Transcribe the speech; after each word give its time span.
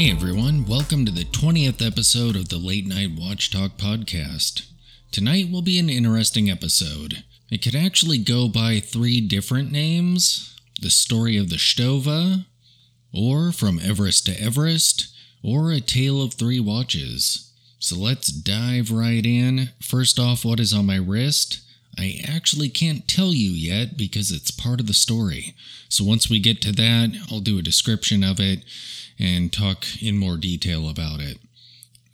Hey 0.00 0.10
everyone, 0.10 0.64
welcome 0.64 1.04
to 1.04 1.12
the 1.12 1.26
20th 1.26 1.86
episode 1.86 2.34
of 2.34 2.48
the 2.48 2.56
Late 2.56 2.86
Night 2.86 3.10
Watch 3.18 3.50
Talk 3.50 3.72
podcast. 3.76 4.66
Tonight 5.12 5.50
will 5.52 5.60
be 5.60 5.78
an 5.78 5.90
interesting 5.90 6.48
episode. 6.48 7.22
It 7.50 7.60
could 7.60 7.74
actually 7.74 8.16
go 8.16 8.48
by 8.48 8.80
three 8.80 9.20
different 9.20 9.70
names 9.70 10.58
The 10.80 10.88
Story 10.88 11.36
of 11.36 11.50
the 11.50 11.56
Stowa, 11.56 12.46
or 13.12 13.52
From 13.52 13.78
Everest 13.78 14.24
to 14.24 14.42
Everest, 14.42 15.14
or 15.42 15.70
A 15.70 15.82
Tale 15.82 16.22
of 16.22 16.32
Three 16.32 16.60
Watches. 16.60 17.52
So 17.78 17.94
let's 17.94 18.28
dive 18.28 18.90
right 18.90 19.26
in. 19.26 19.68
First 19.82 20.18
off, 20.18 20.46
what 20.46 20.60
is 20.60 20.72
on 20.72 20.86
my 20.86 20.96
wrist? 20.96 21.60
I 21.98 22.22
actually 22.26 22.70
can't 22.70 23.06
tell 23.06 23.34
you 23.34 23.50
yet 23.50 23.98
because 23.98 24.30
it's 24.30 24.50
part 24.50 24.80
of 24.80 24.86
the 24.86 24.94
story. 24.94 25.54
So 25.90 26.04
once 26.04 26.30
we 26.30 26.38
get 26.38 26.62
to 26.62 26.72
that, 26.72 27.10
I'll 27.30 27.40
do 27.40 27.58
a 27.58 27.62
description 27.62 28.24
of 28.24 28.40
it 28.40 28.64
and 29.20 29.52
talk 29.52 29.84
in 30.02 30.16
more 30.16 30.36
detail 30.36 30.88
about 30.88 31.20
it. 31.20 31.38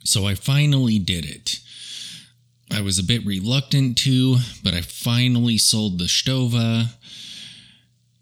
So 0.03 0.27
I 0.27 0.35
finally 0.35 0.99
did 0.99 1.25
it. 1.25 1.59
I 2.69 2.81
was 2.81 2.99
a 2.99 3.03
bit 3.03 3.25
reluctant 3.25 3.97
to, 3.99 4.37
but 4.63 4.73
I 4.73 4.81
finally 4.81 5.57
sold 5.57 5.99
the 5.99 6.05
Stowa. 6.05 6.89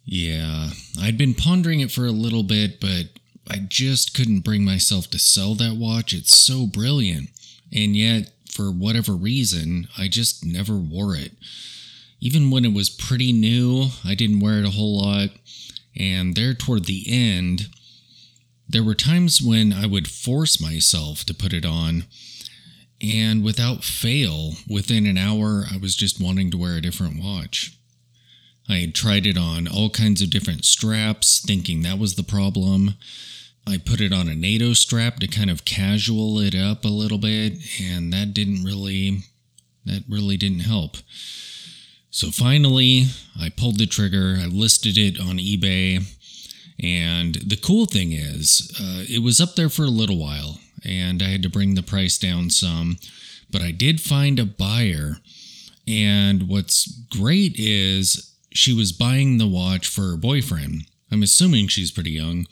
Yeah, 0.05 0.69
I'd 1.01 1.17
been 1.17 1.33
pondering 1.33 1.79
it 1.79 1.91
for 1.91 2.05
a 2.05 2.11
little 2.11 2.43
bit, 2.43 2.79
but 2.79 3.05
I 3.49 3.57
just 3.67 4.13
couldn't 4.13 4.41
bring 4.41 4.63
myself 4.63 5.09
to 5.11 5.19
sell 5.19 5.55
that 5.55 5.77
watch. 5.77 6.13
It's 6.13 6.37
so 6.37 6.67
brilliant. 6.67 7.29
And 7.73 7.95
yet, 7.95 8.31
for 8.51 8.71
whatever 8.71 9.13
reason, 9.13 9.87
I 9.97 10.07
just 10.07 10.45
never 10.45 10.75
wore 10.75 11.15
it. 11.15 11.31
Even 12.19 12.51
when 12.51 12.65
it 12.65 12.73
was 12.73 12.89
pretty 12.89 13.33
new, 13.33 13.87
I 14.03 14.15
didn't 14.15 14.39
wear 14.39 14.59
it 14.59 14.65
a 14.65 14.71
whole 14.71 15.01
lot. 15.01 15.29
And 15.97 16.35
there 16.35 16.53
toward 16.53 16.85
the 16.85 17.05
end, 17.07 17.67
there 18.75 18.83
were 18.83 18.93
times 18.93 19.41
when 19.41 19.71
I 19.71 19.85
would 19.85 20.05
force 20.05 20.59
myself 20.59 21.23
to 21.23 21.33
put 21.33 21.53
it 21.53 21.65
on, 21.65 22.03
and 23.01 23.41
without 23.41 23.85
fail, 23.85 24.55
within 24.67 25.05
an 25.05 25.17
hour, 25.17 25.63
I 25.71 25.77
was 25.77 25.95
just 25.95 26.21
wanting 26.21 26.51
to 26.51 26.57
wear 26.57 26.75
a 26.75 26.81
different 26.81 27.23
watch. 27.23 27.79
I 28.67 28.79
had 28.79 28.93
tried 28.93 29.25
it 29.25 29.37
on 29.37 29.69
all 29.69 29.89
kinds 29.89 30.21
of 30.21 30.29
different 30.29 30.65
straps, 30.65 31.39
thinking 31.39 31.83
that 31.83 31.97
was 31.97 32.15
the 32.15 32.23
problem. 32.23 32.95
I 33.65 33.77
put 33.77 34.01
it 34.01 34.11
on 34.11 34.27
a 34.27 34.35
NATO 34.35 34.73
strap 34.73 35.21
to 35.21 35.27
kind 35.27 35.49
of 35.49 35.63
casual 35.63 36.37
it 36.39 36.53
up 36.53 36.83
a 36.83 36.89
little 36.89 37.17
bit, 37.17 37.53
and 37.81 38.11
that 38.11 38.33
didn't 38.33 38.65
really 38.65 39.19
that 39.85 40.03
really 40.09 40.35
didn't 40.35 40.67
help. 40.67 40.97
So 42.09 42.29
finally, 42.29 43.05
I 43.39 43.47
pulled 43.47 43.77
the 43.77 43.85
trigger. 43.85 44.35
I 44.37 44.47
listed 44.47 44.97
it 44.97 45.17
on 45.17 45.37
eBay 45.37 46.05
and 46.81 47.35
the 47.35 47.57
cool 47.57 47.85
thing 47.85 48.11
is, 48.11 48.71
uh, 48.79 49.03
it 49.07 49.23
was 49.23 49.39
up 49.39 49.55
there 49.55 49.69
for 49.69 49.83
a 49.83 49.89
little 49.89 50.17
while, 50.17 50.59
and 50.83 51.21
I 51.21 51.29
had 51.29 51.43
to 51.43 51.49
bring 51.49 51.75
the 51.75 51.83
price 51.83 52.17
down 52.17 52.49
some, 52.49 52.97
but 53.49 53.61
I 53.61 53.71
did 53.71 54.01
find 54.01 54.39
a 54.39 54.45
buyer. 54.45 55.17
And 55.87 56.49
what's 56.49 56.87
great 57.09 57.53
is 57.57 58.35
she 58.51 58.73
was 58.73 58.91
buying 58.91 59.37
the 59.37 59.47
watch 59.47 59.87
for 59.87 60.01
her 60.01 60.17
boyfriend. 60.17 60.83
I'm 61.11 61.23
assuming 61.23 61.67
she's 61.67 61.91
pretty 61.91 62.11
young, 62.11 62.47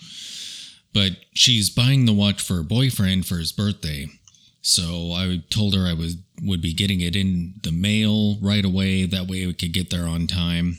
but 0.94 1.14
she's 1.34 1.70
buying 1.70 2.06
the 2.06 2.14
watch 2.14 2.42
for 2.42 2.56
her 2.56 2.64
boyfriend 2.64 3.26
for 3.26 3.38
his 3.38 3.52
birthday. 3.52 4.08
So 4.62 5.12
I 5.12 5.44
told 5.50 5.76
her 5.76 5.86
I 5.86 5.94
was 5.94 6.16
would 6.42 6.62
be 6.62 6.74
getting 6.74 7.02
it 7.02 7.16
in 7.16 7.56
the 7.64 7.72
mail 7.72 8.38
right 8.42 8.64
away. 8.64 9.06
That 9.06 9.28
way 9.28 9.46
we 9.46 9.54
could 9.54 9.74
get 9.74 9.90
there 9.90 10.06
on 10.06 10.28
time. 10.28 10.78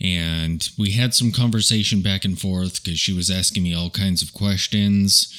And 0.00 0.68
we 0.78 0.90
had 0.92 1.14
some 1.14 1.32
conversation 1.32 2.02
back 2.02 2.24
and 2.24 2.38
forth 2.38 2.82
because 2.82 2.98
she 2.98 3.14
was 3.14 3.30
asking 3.30 3.62
me 3.62 3.74
all 3.74 3.90
kinds 3.90 4.22
of 4.22 4.34
questions 4.34 5.32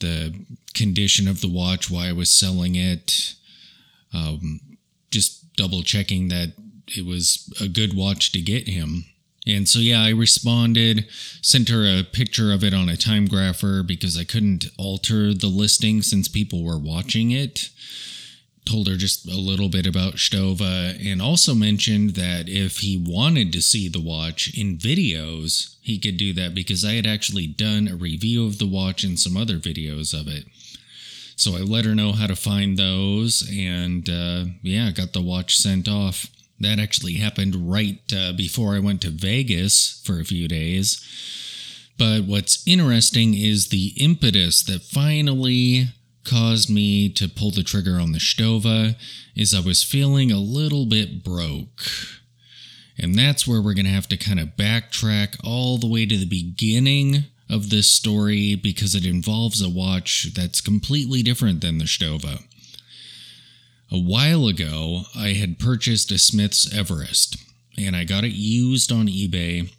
the 0.00 0.34
condition 0.74 1.28
of 1.28 1.40
the 1.40 1.48
watch, 1.48 1.90
why 1.90 2.08
I 2.08 2.12
was 2.12 2.30
selling 2.30 2.74
it, 2.74 3.34
um, 4.12 4.60
just 5.10 5.56
double 5.56 5.82
checking 5.82 6.28
that 6.28 6.52
it 6.88 7.06
was 7.06 7.52
a 7.60 7.68
good 7.68 7.96
watch 7.96 8.32
to 8.32 8.40
get 8.40 8.68
him. 8.68 9.04
And 9.46 9.68
so, 9.68 9.78
yeah, 9.78 10.02
I 10.02 10.10
responded, 10.10 11.06
sent 11.42 11.68
her 11.68 11.84
a 11.84 12.02
picture 12.02 12.52
of 12.52 12.64
it 12.64 12.74
on 12.74 12.88
a 12.88 12.96
time 12.96 13.28
grapher 13.28 13.86
because 13.86 14.18
I 14.18 14.24
couldn't 14.24 14.66
alter 14.78 15.34
the 15.34 15.48
listing 15.48 16.02
since 16.02 16.28
people 16.28 16.64
were 16.64 16.78
watching 16.78 17.30
it 17.30 17.70
told 18.64 18.88
her 18.88 18.96
just 18.96 19.26
a 19.26 19.36
little 19.36 19.68
bit 19.68 19.86
about 19.86 20.14
Stowa 20.14 20.96
and 21.04 21.20
also 21.20 21.54
mentioned 21.54 22.10
that 22.10 22.48
if 22.48 22.78
he 22.78 22.96
wanted 22.96 23.52
to 23.52 23.62
see 23.62 23.88
the 23.88 24.00
watch 24.00 24.56
in 24.56 24.78
videos, 24.78 25.76
he 25.80 25.98
could 25.98 26.16
do 26.16 26.32
that 26.34 26.54
because 26.54 26.84
I 26.84 26.92
had 26.92 27.06
actually 27.06 27.46
done 27.46 27.88
a 27.88 27.96
review 27.96 28.46
of 28.46 28.58
the 28.58 28.66
watch 28.66 29.04
and 29.04 29.18
some 29.18 29.36
other 29.36 29.58
videos 29.58 30.18
of 30.18 30.28
it. 30.28 30.46
So 31.36 31.56
I 31.56 31.60
let 31.60 31.84
her 31.84 31.94
know 31.94 32.12
how 32.12 32.26
to 32.26 32.36
find 32.36 32.76
those 32.76 33.48
and 33.50 34.08
uh, 34.08 34.44
yeah, 34.62 34.90
got 34.92 35.12
the 35.12 35.22
watch 35.22 35.56
sent 35.56 35.88
off. 35.88 36.26
That 36.60 36.78
actually 36.78 37.14
happened 37.14 37.70
right 37.70 38.00
uh, 38.16 38.32
before 38.32 38.74
I 38.74 38.78
went 38.78 39.02
to 39.02 39.10
Vegas 39.10 40.00
for 40.04 40.20
a 40.20 40.24
few 40.24 40.46
days. 40.46 41.04
But 41.98 42.24
what's 42.24 42.66
interesting 42.66 43.34
is 43.34 43.68
the 43.68 43.92
impetus 43.96 44.62
that 44.64 44.82
finally 44.82 45.88
caused 46.24 46.70
me 46.70 47.08
to 47.10 47.28
pull 47.28 47.50
the 47.50 47.62
trigger 47.62 47.98
on 48.00 48.12
the 48.12 48.18
Stowa 48.18 48.96
is 49.34 49.54
I 49.54 49.60
was 49.60 49.82
feeling 49.82 50.30
a 50.30 50.38
little 50.38 50.86
bit 50.86 51.22
broke. 51.22 51.86
And 52.98 53.14
that's 53.14 53.46
where 53.46 53.60
we're 53.60 53.74
going 53.74 53.86
to 53.86 53.90
have 53.90 54.08
to 54.08 54.16
kind 54.16 54.38
of 54.38 54.56
backtrack 54.56 55.36
all 55.44 55.78
the 55.78 55.88
way 55.88 56.06
to 56.06 56.16
the 56.16 56.26
beginning 56.26 57.24
of 57.50 57.70
this 57.70 57.90
story 57.90 58.54
because 58.54 58.94
it 58.94 59.04
involves 59.04 59.60
a 59.60 59.68
watch 59.68 60.28
that's 60.34 60.60
completely 60.60 61.22
different 61.22 61.60
than 61.60 61.78
the 61.78 61.84
Stowa. 61.84 62.42
A 63.90 63.98
while 63.98 64.46
ago, 64.46 65.02
I 65.16 65.34
had 65.34 65.58
purchased 65.58 66.10
a 66.10 66.18
Smiths 66.18 66.72
Everest 66.72 67.36
and 67.76 67.94
I 67.96 68.04
got 68.04 68.24
it 68.24 68.32
used 68.32 68.90
on 68.92 69.08
eBay. 69.08 69.72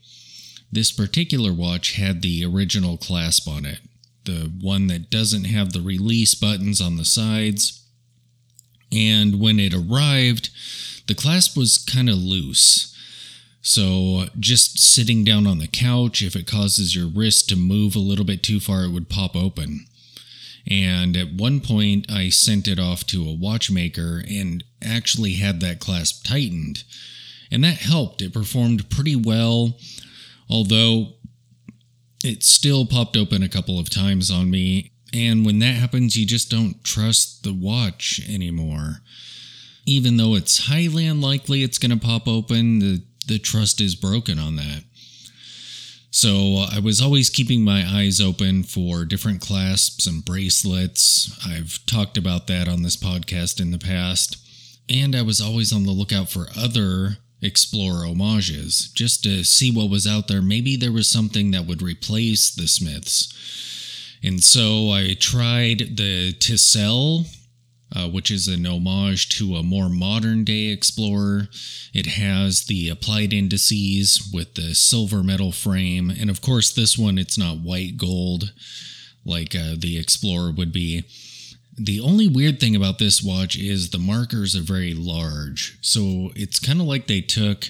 This 0.72 0.91
particular 0.91 1.53
watch 1.53 1.94
had 1.94 2.22
the 2.22 2.45
original 2.45 2.97
clasp 2.97 3.47
on 3.47 3.66
it, 3.66 3.79
the 4.25 4.52
one 4.59 4.88
that 4.88 5.09
doesn't 5.09 5.46
have 5.46 5.74
the 5.74 5.81
release 5.81 6.36
buttons 6.36 6.81
on 6.81 6.97
the 6.97 7.06
sides. 7.06 7.84
And 8.91 9.40
when 9.40 9.59
it 9.59 9.74
arrived, 9.74 10.50
the 11.08 11.16
clasp 11.16 11.58
was 11.58 11.78
kind 11.78 12.09
of 12.09 12.18
loose. 12.18 12.91
So, 13.62 14.25
just 14.40 14.78
sitting 14.78 15.24
down 15.24 15.47
on 15.47 15.58
the 15.58 15.68
couch, 15.68 16.22
if 16.22 16.36
it 16.36 16.46
causes 16.46 16.96
your 16.96 17.08
wrist 17.08 17.50
to 17.50 17.56
move 17.56 17.96
a 17.96 18.00
little 18.00 18.25
bit 18.25 18.44
too 18.44 18.59
far, 18.59 18.84
it 18.84 18.91
would 18.91 19.09
pop 19.09 19.36
open. 19.36 19.88
And 20.69 21.18
at 21.18 21.34
one 21.34 21.62
point, 21.62 22.06
I 22.12 22.30
sent 22.30 22.68
it 22.68 22.80
off 22.80 23.06
to 23.07 23.28
a 23.28 23.34
watchmaker 23.34 24.24
and 24.28 24.63
actually 24.84 25.34
had 25.34 25.62
that 25.62 25.80
clasp 25.80 26.25
tightened. 26.25 26.84
And 27.52 27.63
that 27.63 27.78
helped. 27.78 28.22
It 28.22 28.34
performed 28.34 28.90
pretty 28.90 29.16
well, 29.16 29.78
although 30.50 31.15
it 32.25 32.44
still 32.44 32.86
popped 32.86 33.16
open 33.16 33.44
a 33.44 33.50
couple 33.50 33.80
of 33.80 33.90
times 33.90 34.31
on 34.31 34.50
me. 34.50 34.91
And 35.13 35.46
when 35.46 35.59
that 35.59 35.75
happens, 35.75 36.18
you 36.18 36.25
just 36.25 36.50
don't 36.50 36.84
trust 36.84 37.44
the 37.44 37.53
watch 37.53 38.19
anymore. 38.28 39.02
Even 39.86 40.18
though 40.18 40.36
it's 40.36 40.68
highly 40.68 41.06
unlikely 41.06 41.63
it's 41.63 41.78
going 41.78 41.97
to 41.97 42.06
pop 42.06 42.28
open, 42.28 42.80
the, 42.80 43.03
the 43.28 43.40
trust 43.40 43.80
is 43.80 43.96
broken 43.96 44.40
on 44.40 44.56
that. 44.56 44.84
So 46.09 46.66
I 46.72 46.80
was 46.80 47.02
always 47.02 47.30
keeping 47.30 47.63
my 47.63 47.86
eyes 47.86 48.19
open 48.19 48.63
for 48.63 49.06
different 49.06 49.42
clasps 49.42 50.07
and 50.07 50.24
bracelets. 50.24 51.38
I've 51.45 51.86
talked 51.86 52.18
about 52.18 52.48
that 52.48 52.68
on 52.68 52.81
this 52.81 52.95
podcast 52.98 53.60
in 53.62 53.72
the 53.72 53.77
past. 53.77 54.38
And 54.89 55.16
I 55.16 55.22
was 55.22 55.42
always 55.42 55.74
on 55.74 55.83
the 55.83 55.92
lookout 55.92 56.30
for 56.30 56.48
other 56.57 57.18
Explorer 57.45 58.06
homages 58.06 58.92
just 58.94 59.24
to 59.24 59.44
see 59.44 59.71
what 59.71 59.89
was 59.89 60.07
out 60.07 60.27
there. 60.27 60.42
Maybe 60.42 60.75
there 60.75 60.92
was 60.92 61.07
something 61.07 61.51
that 61.51 61.65
would 61.65 61.81
replace 61.81 62.53
the 62.53 62.68
Smiths. 62.68 63.31
And 64.24 64.44
so 64.44 64.89
I 64.89 65.15
tried 65.19 65.97
the 65.97 66.33
Tisell, 66.33 67.25
uh, 67.95 68.09
which 68.09 68.31
is 68.31 68.47
an 68.47 68.65
homage 68.65 69.30
to 69.38 69.56
a 69.56 69.63
more 69.63 69.89
modern 69.89 70.44
day 70.44 70.69
Explorer. 70.69 71.47
It 71.94 72.07
has 72.07 72.65
the 72.65 72.89
applied 72.89 73.33
indices 73.33 74.30
with 74.33 74.56
the 74.56 74.74
silver 74.74 75.21
metal 75.21 75.51
frame. 75.51 76.09
And 76.09 76.30
of 76.30 76.41
course, 76.41 76.74
this 76.74 76.98
one, 76.98 77.18
it's 77.18 77.38
not 77.38 77.59
white 77.59 77.98
gold 77.98 78.51
like 79.24 79.56
uh, 79.56 79.75
the 79.77 79.98
Explorer 79.98 80.51
would 80.51 80.71
be. 80.74 81.06
The 81.77 82.00
only 82.00 82.27
weird 82.27 82.60
thing 82.60 82.75
about 82.75 83.00
this 83.00 83.22
watch 83.22 83.57
is 83.57 83.89
the 83.89 83.98
markers 83.98 84.56
are 84.56 84.62
very 84.62 84.94
large. 84.94 85.77
So 85.81 86.31
it's 86.36 86.60
kind 86.60 86.80
of 86.80 86.88
like 86.88 87.07
they 87.07 87.22
took 87.22 87.69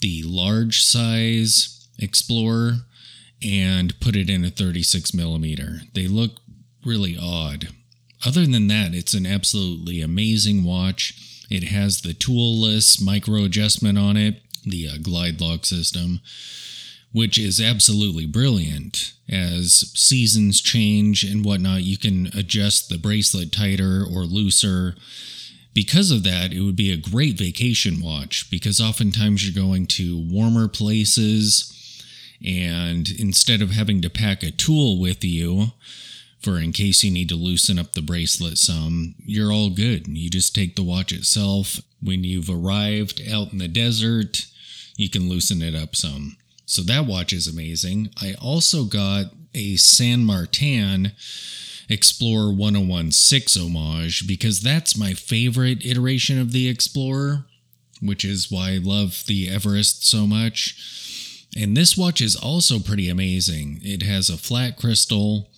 the 0.00 0.22
large 0.24 0.84
size 0.84 1.80
Explorer 2.00 2.78
and 3.42 3.98
put 4.00 4.16
it 4.16 4.30
in 4.30 4.44
a 4.44 4.50
36 4.50 5.12
millimeter. 5.14 5.82
They 5.94 6.06
look 6.06 6.40
really 6.84 7.16
odd. 7.20 7.68
Other 8.24 8.46
than 8.46 8.68
that, 8.68 8.94
it's 8.94 9.14
an 9.14 9.26
absolutely 9.26 10.00
amazing 10.00 10.64
watch. 10.64 11.44
It 11.50 11.64
has 11.64 12.00
the 12.00 12.14
toolless 12.14 13.00
micro 13.00 13.44
adjustment 13.44 13.98
on 13.98 14.16
it, 14.16 14.42
the 14.64 14.88
uh, 14.88 14.96
glide 15.02 15.40
lock 15.40 15.64
system. 15.64 16.20
Which 17.12 17.38
is 17.38 17.60
absolutely 17.60 18.26
brilliant. 18.26 19.12
As 19.28 19.92
seasons 19.98 20.60
change 20.60 21.24
and 21.24 21.44
whatnot, 21.44 21.82
you 21.82 21.96
can 21.96 22.28
adjust 22.28 22.88
the 22.88 22.98
bracelet 22.98 23.52
tighter 23.52 24.02
or 24.04 24.24
looser. 24.24 24.94
Because 25.74 26.10
of 26.10 26.24
that, 26.24 26.52
it 26.52 26.60
would 26.60 26.76
be 26.76 26.92
a 26.92 26.96
great 26.96 27.38
vacation 27.38 28.00
watch 28.00 28.50
because 28.50 28.80
oftentimes 28.80 29.46
you're 29.46 29.64
going 29.64 29.86
to 29.86 30.18
warmer 30.18 30.66
places, 30.68 31.76
and 32.44 33.08
instead 33.10 33.62
of 33.62 33.70
having 33.70 34.00
to 34.02 34.10
pack 34.10 34.42
a 34.42 34.50
tool 34.50 35.00
with 35.00 35.24
you, 35.24 35.72
for 36.40 36.58
in 36.58 36.72
case 36.72 37.04
you 37.04 37.10
need 37.10 37.28
to 37.28 37.36
loosen 37.36 37.78
up 37.78 37.92
the 37.92 38.02
bracelet 38.02 38.56
some, 38.56 39.14
you're 39.24 39.52
all 39.52 39.70
good. 39.70 40.08
You 40.08 40.30
just 40.30 40.54
take 40.54 40.74
the 40.74 40.82
watch 40.82 41.12
itself. 41.12 41.80
When 42.02 42.24
you've 42.24 42.48
arrived 42.48 43.20
out 43.30 43.52
in 43.52 43.58
the 43.58 43.68
desert, 43.68 44.46
you 44.96 45.10
can 45.10 45.28
loosen 45.28 45.60
it 45.60 45.74
up 45.74 45.94
some. 45.94 46.36
So 46.70 46.82
that 46.82 47.06
watch 47.06 47.32
is 47.32 47.48
amazing. 47.48 48.10
I 48.20 48.34
also 48.40 48.84
got 48.84 49.32
a 49.54 49.74
San 49.74 50.24
Martin 50.24 51.12
Explorer 51.88 52.52
1016 52.52 53.60
homage 53.60 54.28
because 54.28 54.60
that's 54.60 54.96
my 54.96 55.12
favorite 55.12 55.84
iteration 55.84 56.40
of 56.40 56.52
the 56.52 56.68
Explorer, 56.68 57.44
which 58.00 58.24
is 58.24 58.52
why 58.52 58.74
I 58.74 58.78
love 58.78 59.24
the 59.26 59.50
Everest 59.50 60.06
so 60.06 60.28
much. 60.28 61.48
And 61.56 61.76
this 61.76 61.96
watch 61.96 62.20
is 62.20 62.36
also 62.36 62.78
pretty 62.78 63.08
amazing. 63.08 63.80
It 63.82 64.02
has 64.02 64.30
a 64.30 64.38
flat 64.38 64.76
crystal 64.76 65.50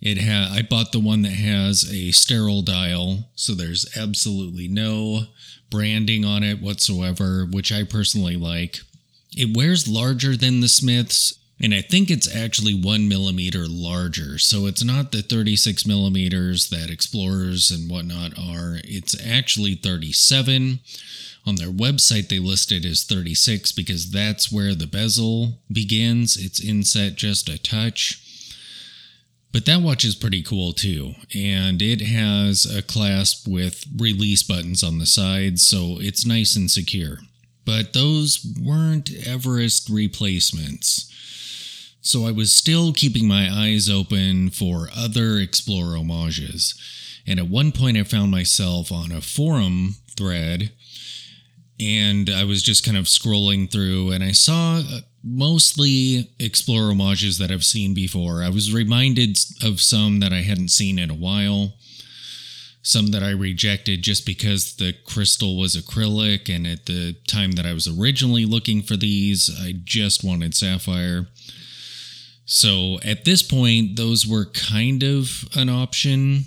it 0.00 0.18
ha- 0.22 0.50
I 0.50 0.62
bought 0.62 0.92
the 0.92 0.98
one 0.98 1.22
that 1.22 1.32
has 1.32 1.90
a 1.92 2.10
sterile 2.12 2.62
dial, 2.62 3.28
so 3.34 3.54
there's 3.54 3.86
absolutely 3.96 4.66
no 4.66 5.24
branding 5.70 6.24
on 6.24 6.42
it 6.42 6.62
whatsoever, 6.62 7.44
which 7.44 7.70
I 7.70 7.84
personally 7.84 8.36
like. 8.36 8.80
It 9.40 9.56
wears 9.56 9.88
larger 9.88 10.36
than 10.36 10.60
the 10.60 10.68
Smiths, 10.68 11.32
and 11.58 11.72
I 11.72 11.80
think 11.80 12.10
it's 12.10 12.28
actually 12.30 12.74
one 12.74 13.08
millimeter 13.08 13.66
larger. 13.66 14.36
So 14.36 14.66
it's 14.66 14.84
not 14.84 15.12
the 15.12 15.22
36 15.22 15.86
millimeters 15.86 16.68
that 16.68 16.90
Explorers 16.90 17.70
and 17.70 17.90
whatnot 17.90 18.38
are. 18.38 18.80
It's 18.84 19.16
actually 19.26 19.76
37. 19.76 20.80
On 21.46 21.56
their 21.56 21.70
website, 21.70 22.28
they 22.28 22.38
list 22.38 22.70
it 22.70 22.84
as 22.84 23.02
36 23.02 23.72
because 23.72 24.10
that's 24.10 24.52
where 24.52 24.74
the 24.74 24.86
bezel 24.86 25.54
begins. 25.72 26.36
It's 26.36 26.62
inset 26.62 27.14
just 27.14 27.48
a 27.48 27.56
touch. 27.56 28.22
But 29.52 29.64
that 29.64 29.80
watch 29.80 30.04
is 30.04 30.16
pretty 30.16 30.42
cool 30.42 30.74
too, 30.74 31.14
and 31.34 31.80
it 31.80 32.02
has 32.02 32.66
a 32.66 32.82
clasp 32.82 33.48
with 33.48 33.86
release 33.96 34.42
buttons 34.42 34.84
on 34.84 34.98
the 34.98 35.06
sides, 35.06 35.66
so 35.66 35.96
it's 35.98 36.26
nice 36.26 36.56
and 36.56 36.70
secure. 36.70 37.20
But 37.64 37.92
those 37.92 38.46
weren't 38.60 39.10
Everest 39.26 39.88
replacements. 39.88 41.06
So 42.00 42.26
I 42.26 42.30
was 42.30 42.52
still 42.52 42.92
keeping 42.92 43.28
my 43.28 43.48
eyes 43.50 43.88
open 43.88 44.50
for 44.50 44.88
other 44.96 45.38
Explorer 45.38 45.96
homages. 45.96 46.74
And 47.26 47.38
at 47.38 47.48
one 47.48 47.72
point, 47.72 47.96
I 47.96 48.02
found 48.04 48.30
myself 48.30 48.90
on 48.90 49.12
a 49.12 49.20
forum 49.20 49.96
thread 50.16 50.72
and 51.80 52.28
I 52.28 52.44
was 52.44 52.62
just 52.62 52.84
kind 52.84 52.96
of 52.96 53.06
scrolling 53.06 53.70
through 53.70 54.12
and 54.12 54.22
I 54.22 54.32
saw 54.32 54.78
uh, 54.78 55.00
mostly 55.24 56.30
Explorer 56.38 56.88
homages 56.88 57.38
that 57.38 57.50
I've 57.50 57.64
seen 57.64 57.94
before. 57.94 58.42
I 58.42 58.50
was 58.50 58.72
reminded 58.72 59.38
of 59.62 59.80
some 59.80 60.20
that 60.20 60.32
I 60.32 60.42
hadn't 60.42 60.68
seen 60.68 60.98
in 60.98 61.10
a 61.10 61.14
while, 61.14 61.74
some 62.82 63.08
that 63.08 63.22
I 63.22 63.30
rejected 63.30 64.02
just 64.02 64.24
because 64.24 64.76
the 64.76 64.94
crystal 65.06 65.58
was 65.58 65.76
acrylic, 65.76 66.54
and 66.54 66.66
at 66.66 66.86
the 66.86 67.14
time 67.26 67.52
that 67.52 67.66
I 67.66 67.74
was 67.74 67.86
originally 67.86 68.46
looking 68.46 68.82
for 68.82 68.96
these, 68.96 69.50
I 69.62 69.74
just 69.84 70.24
wanted 70.24 70.54
sapphire. 70.54 71.26
So 72.46 72.98
at 73.04 73.24
this 73.24 73.42
point, 73.42 73.96
those 73.96 74.26
were 74.26 74.46
kind 74.46 75.02
of 75.02 75.44
an 75.54 75.68
option, 75.68 76.46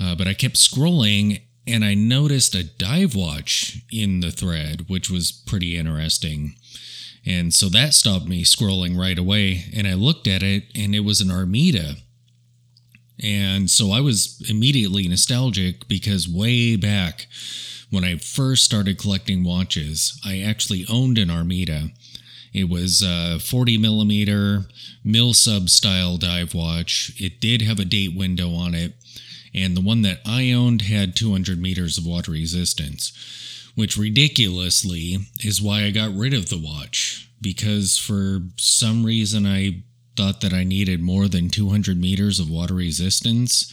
uh, 0.00 0.14
but 0.14 0.26
I 0.26 0.34
kept 0.34 0.56
scrolling 0.56 1.40
and 1.66 1.84
I 1.84 1.94
noticed 1.94 2.54
a 2.54 2.64
dive 2.64 3.14
watch 3.14 3.82
in 3.90 4.20
the 4.20 4.30
thread, 4.30 4.88
which 4.88 5.08
was 5.10 5.32
pretty 5.32 5.78
interesting. 5.78 6.56
And 7.24 7.54
so 7.54 7.70
that 7.70 7.94
stopped 7.94 8.26
me 8.26 8.44
scrolling 8.44 8.98
right 8.98 9.18
away. 9.18 9.64
And 9.74 9.86
I 9.86 9.94
looked 9.94 10.26
at 10.26 10.42
it, 10.42 10.64
and 10.74 10.94
it 10.94 11.00
was 11.00 11.22
an 11.22 11.30
Armida. 11.30 11.96
And 13.22 13.70
so 13.70 13.92
I 13.92 14.00
was 14.00 14.42
immediately 14.48 15.06
nostalgic 15.08 15.86
because 15.88 16.28
way 16.28 16.76
back 16.76 17.26
when 17.90 18.04
I 18.04 18.16
first 18.16 18.64
started 18.64 18.98
collecting 18.98 19.44
watches, 19.44 20.20
I 20.24 20.40
actually 20.40 20.84
owned 20.90 21.18
an 21.18 21.30
Armida. 21.30 21.90
It 22.52 22.68
was 22.68 23.02
a 23.02 23.38
40 23.38 23.78
millimeter 23.78 24.64
Mil 25.04 25.34
Sub 25.34 25.68
style 25.68 26.16
dive 26.16 26.54
watch. 26.54 27.12
It 27.18 27.40
did 27.40 27.62
have 27.62 27.78
a 27.78 27.84
date 27.84 28.16
window 28.16 28.52
on 28.52 28.74
it 28.74 28.94
and 29.54 29.76
the 29.76 29.80
one 29.80 30.02
that 30.02 30.20
I 30.26 30.50
owned 30.50 30.82
had 30.82 31.14
200 31.14 31.60
meters 31.60 31.96
of 31.96 32.04
water 32.04 32.32
resistance, 32.32 33.12
which 33.76 33.96
ridiculously 33.96 35.18
is 35.40 35.62
why 35.62 35.84
I 35.84 35.90
got 35.90 36.14
rid 36.14 36.34
of 36.34 36.48
the 36.48 36.58
watch 36.58 37.30
because 37.40 37.96
for 37.96 38.40
some 38.56 39.04
reason 39.04 39.46
I 39.46 39.82
thought 40.16 40.40
that 40.40 40.52
I 40.52 40.64
needed 40.64 41.02
more 41.02 41.28
than 41.28 41.48
200 41.48 42.00
meters 42.00 42.38
of 42.38 42.50
water 42.50 42.74
resistance. 42.74 43.72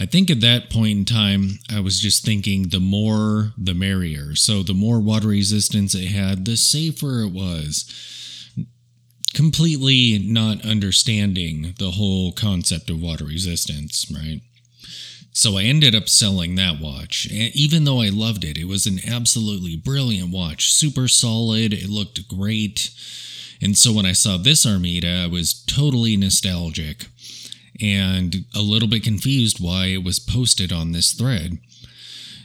I 0.00 0.06
think 0.06 0.30
at 0.30 0.40
that 0.40 0.70
point 0.70 0.98
in 0.98 1.04
time, 1.04 1.58
I 1.70 1.80
was 1.80 2.00
just 2.00 2.24
thinking 2.24 2.68
the 2.68 2.80
more 2.80 3.52
the 3.58 3.74
merrier. 3.74 4.34
So 4.34 4.62
the 4.62 4.72
more 4.72 4.98
water 4.98 5.28
resistance 5.28 5.94
it 5.94 6.06
had, 6.06 6.46
the 6.46 6.56
safer 6.56 7.20
it 7.20 7.32
was. 7.32 7.84
Completely 9.34 10.18
not 10.18 10.64
understanding 10.64 11.74
the 11.78 11.92
whole 11.92 12.32
concept 12.32 12.88
of 12.88 13.00
water 13.02 13.26
resistance, 13.26 14.10
right? 14.12 14.40
So 15.32 15.56
I 15.58 15.62
ended 15.62 15.94
up 15.94 16.08
selling 16.08 16.56
that 16.56 16.80
watch. 16.80 17.28
Even 17.30 17.84
though 17.84 18.00
I 18.00 18.08
loved 18.08 18.42
it, 18.42 18.58
it 18.58 18.66
was 18.66 18.86
an 18.86 19.00
absolutely 19.06 19.76
brilliant 19.76 20.32
watch, 20.32 20.72
super 20.72 21.06
solid, 21.06 21.72
it 21.72 21.88
looked 21.88 22.26
great. 22.26 22.90
And 23.62 23.76
so 23.76 23.92
when 23.92 24.06
I 24.06 24.12
saw 24.12 24.36
this 24.36 24.64
Armida, 24.64 25.24
I 25.24 25.26
was 25.26 25.64
totally 25.64 26.16
nostalgic 26.16 27.06
and 27.80 28.44
a 28.54 28.62
little 28.62 28.88
bit 28.88 29.02
confused 29.02 29.58
why 29.60 29.86
it 29.86 30.04
was 30.04 30.18
posted 30.18 30.72
on 30.72 30.92
this 30.92 31.12
thread. 31.12 31.58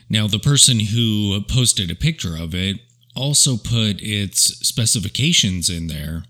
Now, 0.09 0.27
the 0.27 0.39
person 0.39 0.79
who 0.79 1.41
posted 1.41 1.89
a 1.89 1.95
picture 1.95 2.37
of 2.37 2.53
it 2.53 2.77
also 3.15 3.57
put 3.57 4.01
its 4.01 4.59
specifications 4.67 5.69
in 5.69 5.87
there. 5.87 6.23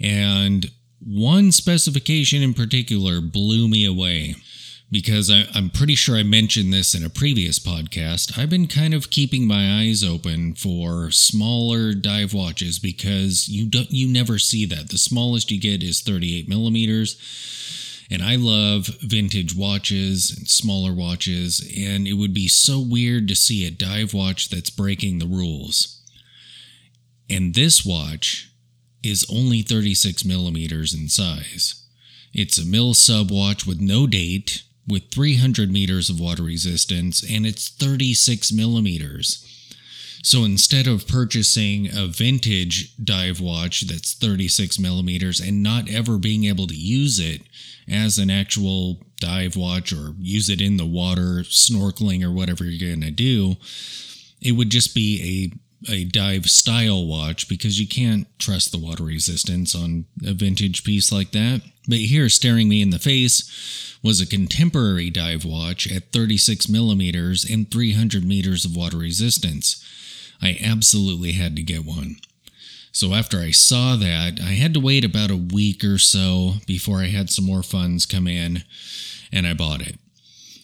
And 0.00 0.70
one 1.00 1.52
specification 1.52 2.42
in 2.42 2.54
particular 2.54 3.20
blew 3.20 3.68
me 3.68 3.84
away 3.84 4.36
because 4.92 5.30
I, 5.30 5.46
am 5.54 5.70
pretty 5.70 5.94
sure 5.94 6.16
I 6.16 6.22
mentioned 6.22 6.70
this 6.70 6.94
in 6.94 7.02
a 7.02 7.08
previous 7.08 7.58
podcast. 7.58 8.38
I've 8.38 8.50
been 8.50 8.68
kind 8.68 8.92
of 8.92 9.08
keeping 9.08 9.46
my 9.46 9.80
eyes 9.80 10.04
open 10.04 10.54
for 10.54 11.10
smaller 11.10 11.94
dive 11.94 12.34
watches 12.34 12.78
because 12.78 13.48
you 13.48 13.66
don't 13.66 13.90
you 13.90 14.06
never 14.06 14.38
see 14.38 14.66
that. 14.66 14.90
The 14.90 14.98
smallest 14.98 15.50
you 15.50 15.58
get 15.58 15.82
is 15.82 16.02
38 16.02 16.46
millimeters. 16.46 17.18
And 18.10 18.22
I 18.22 18.36
love 18.36 18.88
vintage 19.00 19.56
watches 19.56 20.30
and 20.36 20.46
smaller 20.46 20.92
watches, 20.92 21.60
and 21.74 22.06
it 22.06 22.12
would 22.12 22.34
be 22.34 22.46
so 22.46 22.78
weird 22.78 23.26
to 23.28 23.34
see 23.34 23.66
a 23.66 23.70
dive 23.70 24.12
watch 24.12 24.50
that's 24.50 24.68
breaking 24.68 25.18
the 25.18 25.26
rules. 25.26 26.02
And 27.30 27.54
this 27.54 27.86
watch 27.86 28.50
is 29.02 29.24
only 29.32 29.62
36 29.62 30.26
millimeters 30.26 30.92
in 30.92 31.08
size. 31.08 31.86
It's 32.34 32.58
a 32.58 32.62
Milsub 32.62 33.30
watch 33.30 33.66
with 33.66 33.80
no 33.80 34.06
date, 34.06 34.62
with 34.86 35.10
300 35.10 35.70
meters 35.70 36.10
of 36.10 36.20
water 36.20 36.42
resistance 36.42 37.22
and 37.28 37.46
it's 37.46 37.68
36 37.68 38.52
millimeters. 38.52 39.48
So 40.24 40.44
instead 40.44 40.86
of 40.86 41.08
purchasing 41.08 41.88
a 41.88 42.06
vintage 42.06 42.96
dive 42.96 43.40
watch 43.40 43.82
that's 43.82 44.14
36 44.14 44.78
millimeters 44.78 45.40
and 45.40 45.62
not 45.62 45.90
ever 45.90 46.16
being 46.16 46.44
able 46.44 46.68
to 46.68 46.74
use 46.74 47.18
it 47.18 47.42
as 47.90 48.18
an 48.18 48.30
actual 48.30 48.98
dive 49.18 49.56
watch 49.56 49.92
or 49.92 50.14
use 50.18 50.48
it 50.48 50.60
in 50.60 50.76
the 50.76 50.86
water, 50.86 51.42
snorkeling, 51.42 52.22
or 52.22 52.30
whatever 52.30 52.64
you're 52.64 52.88
going 52.88 53.00
to 53.00 53.10
do, 53.10 53.56
it 54.40 54.52
would 54.52 54.70
just 54.70 54.94
be 54.94 55.52
a 55.88 56.04
dive 56.04 56.46
style 56.46 57.06
watch 57.06 57.48
because 57.48 57.80
you 57.80 57.86
can't 57.86 58.26
trust 58.38 58.72
the 58.72 58.78
water 58.78 59.04
resistance 59.04 59.74
on 59.74 60.06
a 60.24 60.32
vintage 60.32 60.84
piece 60.84 61.10
like 61.10 61.32
that. 61.32 61.62
But 61.88 61.98
here, 61.98 62.28
staring 62.28 62.68
me 62.68 62.82
in 62.82 62.90
the 62.90 62.98
face, 62.98 63.98
was 64.02 64.20
a 64.20 64.26
contemporary 64.26 65.10
dive 65.10 65.44
watch 65.44 65.90
at 65.90 66.12
36 66.12 66.68
millimeters 66.68 67.44
and 67.48 67.70
300 67.70 68.24
meters 68.24 68.64
of 68.64 68.76
water 68.76 68.98
resistance. 68.98 69.84
I 70.40 70.58
absolutely 70.62 71.32
had 71.32 71.56
to 71.56 71.62
get 71.62 71.84
one. 71.84 72.16
So 72.92 73.14
after 73.14 73.38
I 73.38 73.52
saw 73.52 73.96
that, 73.96 74.40
I 74.40 74.52
had 74.52 74.74
to 74.74 74.80
wait 74.80 75.04
about 75.04 75.30
a 75.30 75.36
week 75.36 75.82
or 75.82 75.98
so 75.98 76.54
before 76.66 76.98
I 76.98 77.06
had 77.06 77.30
some 77.30 77.46
more 77.46 77.62
funds 77.62 78.04
come 78.04 78.28
in 78.28 78.64
and 79.32 79.46
I 79.46 79.54
bought 79.54 79.80
it. 79.80 79.98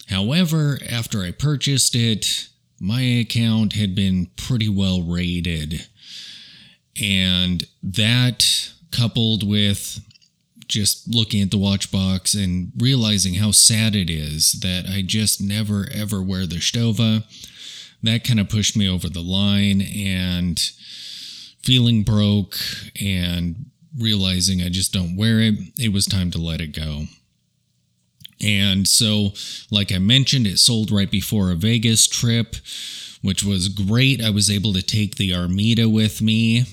However, 0.08 0.78
after 0.88 1.22
I 1.22 1.30
purchased 1.30 1.94
it, 1.94 2.48
my 2.80 3.02
account 3.02 3.74
had 3.74 3.94
been 3.94 4.26
pretty 4.36 4.68
well 4.68 5.02
rated. 5.02 5.88
And 7.00 7.64
that 7.82 8.72
coupled 8.90 9.48
with 9.48 10.00
just 10.66 11.12
looking 11.12 11.40
at 11.40 11.50
the 11.50 11.58
watch 11.58 11.90
box 11.90 12.34
and 12.34 12.72
realizing 12.76 13.34
how 13.34 13.50
sad 13.50 13.96
it 13.96 14.10
is 14.10 14.52
that 14.60 14.84
I 14.88 15.02
just 15.02 15.40
never 15.40 15.88
ever 15.94 16.22
wear 16.22 16.46
the 16.46 16.56
Stowa. 16.56 17.24
That 18.02 18.24
kind 18.24 18.38
of 18.38 18.48
pushed 18.48 18.76
me 18.76 18.88
over 18.88 19.08
the 19.08 19.22
line 19.22 19.80
and 19.80 20.58
feeling 21.62 22.02
broke 22.02 22.56
and 23.00 23.66
realizing 23.98 24.62
I 24.62 24.68
just 24.68 24.92
don't 24.92 25.16
wear 25.16 25.40
it, 25.40 25.54
it 25.78 25.92
was 25.92 26.06
time 26.06 26.30
to 26.32 26.38
let 26.38 26.60
it 26.60 26.68
go. 26.68 27.04
And 28.40 28.86
so, 28.86 29.32
like 29.70 29.92
I 29.92 29.98
mentioned, 29.98 30.46
it 30.46 30.58
sold 30.58 30.90
right 30.90 31.10
before 31.10 31.50
a 31.50 31.56
Vegas 31.56 32.06
trip, 32.06 32.56
which 33.22 33.42
was 33.42 33.68
great. 33.68 34.22
I 34.22 34.30
was 34.30 34.50
able 34.50 34.72
to 34.74 34.82
take 34.82 35.16
the 35.16 35.32
Armida 35.34 35.88
with 35.88 36.22
me, 36.22 36.64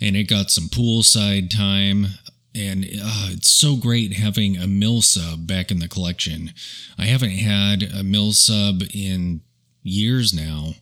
and 0.00 0.16
it 0.16 0.24
got 0.24 0.50
some 0.50 0.64
poolside 0.64 1.50
time. 1.50 2.06
And 2.54 2.84
uh, 2.84 3.28
it's 3.30 3.48
so 3.48 3.76
great 3.76 4.12
having 4.12 4.58
a 4.58 4.66
Milsub 4.66 5.46
back 5.46 5.70
in 5.70 5.78
the 5.78 5.88
collection. 5.88 6.52
I 6.98 7.06
haven't 7.06 7.30
had 7.30 7.82
a 7.82 8.02
Milsub 8.02 8.94
in 8.94 9.40
years 9.82 10.34
now. 10.34 10.74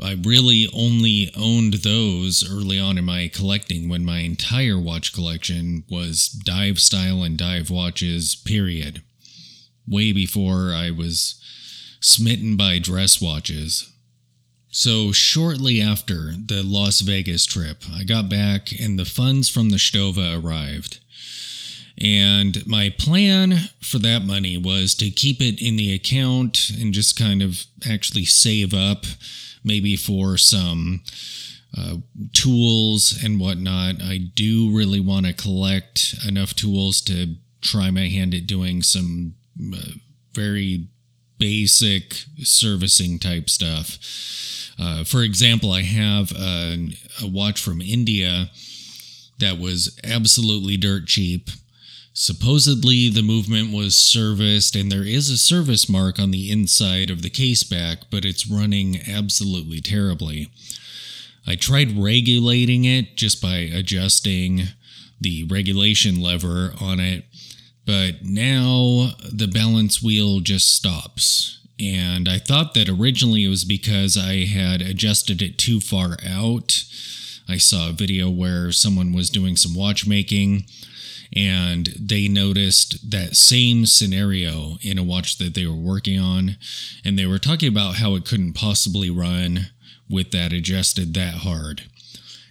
I 0.00 0.16
really 0.22 0.68
only 0.72 1.30
owned 1.36 1.74
those 1.74 2.48
early 2.48 2.78
on 2.78 2.98
in 2.98 3.04
my 3.04 3.28
collecting 3.32 3.88
when 3.88 4.04
my 4.04 4.20
entire 4.20 4.78
watch 4.78 5.12
collection 5.12 5.84
was 5.88 6.28
dive 6.28 6.78
style 6.78 7.22
and 7.22 7.36
dive 7.36 7.70
watches, 7.70 8.34
period. 8.34 9.02
Way 9.86 10.12
before 10.12 10.72
I 10.74 10.90
was 10.90 11.40
smitten 12.00 12.56
by 12.56 12.78
dress 12.78 13.20
watches. 13.20 13.92
So, 14.70 15.12
shortly 15.12 15.82
after 15.82 16.32
the 16.32 16.62
Las 16.62 17.00
Vegas 17.00 17.44
trip, 17.44 17.84
I 17.92 18.04
got 18.04 18.30
back 18.30 18.72
and 18.72 18.98
the 18.98 19.04
funds 19.04 19.50
from 19.50 19.68
the 19.68 19.76
Stowa 19.76 20.42
arrived. 20.42 20.98
And 22.00 22.66
my 22.66 22.88
plan 22.88 23.68
for 23.80 23.98
that 23.98 24.24
money 24.24 24.56
was 24.56 24.94
to 24.94 25.10
keep 25.10 25.42
it 25.42 25.60
in 25.60 25.76
the 25.76 25.94
account 25.94 26.70
and 26.70 26.94
just 26.94 27.18
kind 27.18 27.42
of 27.42 27.66
actually 27.86 28.24
save 28.24 28.72
up 28.72 29.04
maybe 29.64 29.96
for 29.96 30.36
some 30.36 31.02
uh, 31.76 31.96
tools 32.32 33.18
and 33.24 33.40
whatnot. 33.40 33.96
I 34.02 34.18
do 34.34 34.70
really 34.76 35.00
want 35.00 35.26
to 35.26 35.32
collect 35.32 36.14
enough 36.26 36.54
tools 36.54 37.00
to 37.02 37.36
try 37.60 37.90
my 37.90 38.08
hand 38.08 38.34
at 38.34 38.46
doing 38.46 38.82
some 38.82 39.34
uh, 39.74 39.92
very 40.32 40.88
basic 41.38 42.14
servicing 42.38 43.18
type 43.18 43.48
stuff. 43.48 43.98
Uh, 44.78 45.04
for 45.04 45.22
example, 45.22 45.70
I 45.70 45.82
have 45.82 46.32
a, 46.32 46.88
a 47.22 47.26
watch 47.26 47.60
from 47.60 47.80
India 47.80 48.50
that 49.38 49.58
was 49.58 49.98
absolutely 50.04 50.76
dirt 50.76 51.06
cheap 51.06 51.50
Supposedly, 52.14 53.08
the 53.08 53.22
movement 53.22 53.72
was 53.72 53.96
serviced, 53.96 54.76
and 54.76 54.92
there 54.92 55.04
is 55.04 55.30
a 55.30 55.38
service 55.38 55.88
mark 55.88 56.18
on 56.18 56.30
the 56.30 56.50
inside 56.50 57.08
of 57.08 57.22
the 57.22 57.30
case 57.30 57.62
back, 57.62 58.10
but 58.10 58.24
it's 58.24 58.46
running 58.46 59.00
absolutely 59.08 59.80
terribly. 59.80 60.50
I 61.46 61.56
tried 61.56 61.98
regulating 61.98 62.84
it 62.84 63.16
just 63.16 63.40
by 63.40 63.56
adjusting 63.56 64.64
the 65.20 65.44
regulation 65.44 66.20
lever 66.20 66.74
on 66.80 67.00
it, 67.00 67.24
but 67.86 68.22
now 68.22 69.12
the 69.32 69.48
balance 69.52 70.02
wheel 70.02 70.40
just 70.40 70.74
stops. 70.74 71.60
And 71.80 72.28
I 72.28 72.38
thought 72.38 72.74
that 72.74 72.88
originally 72.88 73.44
it 73.44 73.48
was 73.48 73.64
because 73.64 74.16
I 74.16 74.44
had 74.44 74.82
adjusted 74.82 75.40
it 75.40 75.58
too 75.58 75.80
far 75.80 76.16
out. 76.24 76.84
I 77.48 77.56
saw 77.56 77.88
a 77.88 77.92
video 77.92 78.30
where 78.30 78.70
someone 78.70 79.12
was 79.12 79.30
doing 79.30 79.56
some 79.56 79.74
watchmaking 79.74 80.64
and 81.34 81.88
they 81.98 82.28
noticed 82.28 83.10
that 83.10 83.36
same 83.36 83.86
scenario 83.86 84.76
in 84.82 84.98
a 84.98 85.02
watch 85.02 85.38
that 85.38 85.54
they 85.54 85.66
were 85.66 85.74
working 85.74 86.18
on 86.18 86.56
and 87.04 87.18
they 87.18 87.26
were 87.26 87.38
talking 87.38 87.68
about 87.68 87.96
how 87.96 88.14
it 88.14 88.26
couldn't 88.26 88.52
possibly 88.52 89.10
run 89.10 89.70
with 90.10 90.30
that 90.30 90.52
adjusted 90.52 91.14
that 91.14 91.34
hard. 91.36 91.82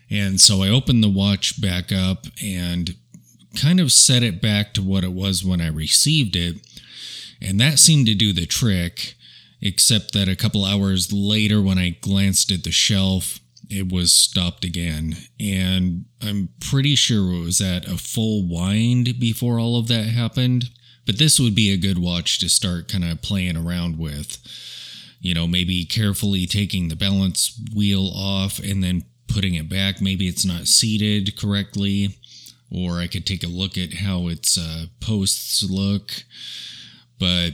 And 0.09 0.41
so 0.41 0.63
i 0.63 0.69
opened 0.69 1.03
the 1.03 1.09
watch 1.09 1.61
back 1.61 1.91
up 1.91 2.25
and 2.43 2.95
kind 3.55 3.79
of 3.79 3.91
set 3.91 4.23
it 4.23 4.41
back 4.41 4.73
to 4.73 4.81
what 4.81 5.03
it 5.03 5.11
was 5.11 5.43
when 5.43 5.59
i 5.59 5.67
received 5.67 6.35
it 6.35 6.55
and 7.41 7.59
that 7.59 7.79
seemed 7.79 8.07
to 8.07 8.15
do 8.15 8.31
the 8.31 8.45
trick 8.45 9.15
except 9.61 10.13
that 10.13 10.29
a 10.29 10.35
couple 10.35 10.63
hours 10.63 11.11
later 11.11 11.61
when 11.61 11.77
i 11.77 11.89
glanced 12.01 12.51
at 12.51 12.63
the 12.63 12.71
shelf 12.71 13.39
it 13.71 13.91
was 13.91 14.11
stopped 14.11 14.65
again. 14.65 15.15
And 15.39 16.05
I'm 16.21 16.49
pretty 16.59 16.95
sure 16.95 17.33
it 17.33 17.45
was 17.45 17.61
at 17.61 17.85
a 17.85 17.97
full 17.97 18.47
wind 18.47 19.19
before 19.19 19.59
all 19.59 19.79
of 19.79 19.87
that 19.87 20.05
happened. 20.05 20.69
But 21.05 21.17
this 21.17 21.39
would 21.39 21.55
be 21.55 21.71
a 21.71 21.77
good 21.77 21.97
watch 21.97 22.39
to 22.39 22.49
start 22.49 22.87
kind 22.87 23.05
of 23.05 23.21
playing 23.21 23.57
around 23.57 23.97
with. 23.97 24.37
You 25.19 25.33
know, 25.33 25.47
maybe 25.47 25.85
carefully 25.85 26.45
taking 26.45 26.87
the 26.87 26.95
balance 26.95 27.59
wheel 27.75 28.11
off 28.13 28.59
and 28.59 28.83
then 28.83 29.03
putting 29.27 29.55
it 29.55 29.69
back. 29.69 30.01
Maybe 30.01 30.27
it's 30.27 30.45
not 30.45 30.67
seated 30.67 31.39
correctly. 31.39 32.17
Or 32.69 32.99
I 32.99 33.07
could 33.07 33.25
take 33.25 33.43
a 33.43 33.47
look 33.47 33.77
at 33.77 33.93
how 33.95 34.27
its 34.27 34.57
uh, 34.57 34.85
posts 34.99 35.63
look. 35.63 36.11
But 37.19 37.51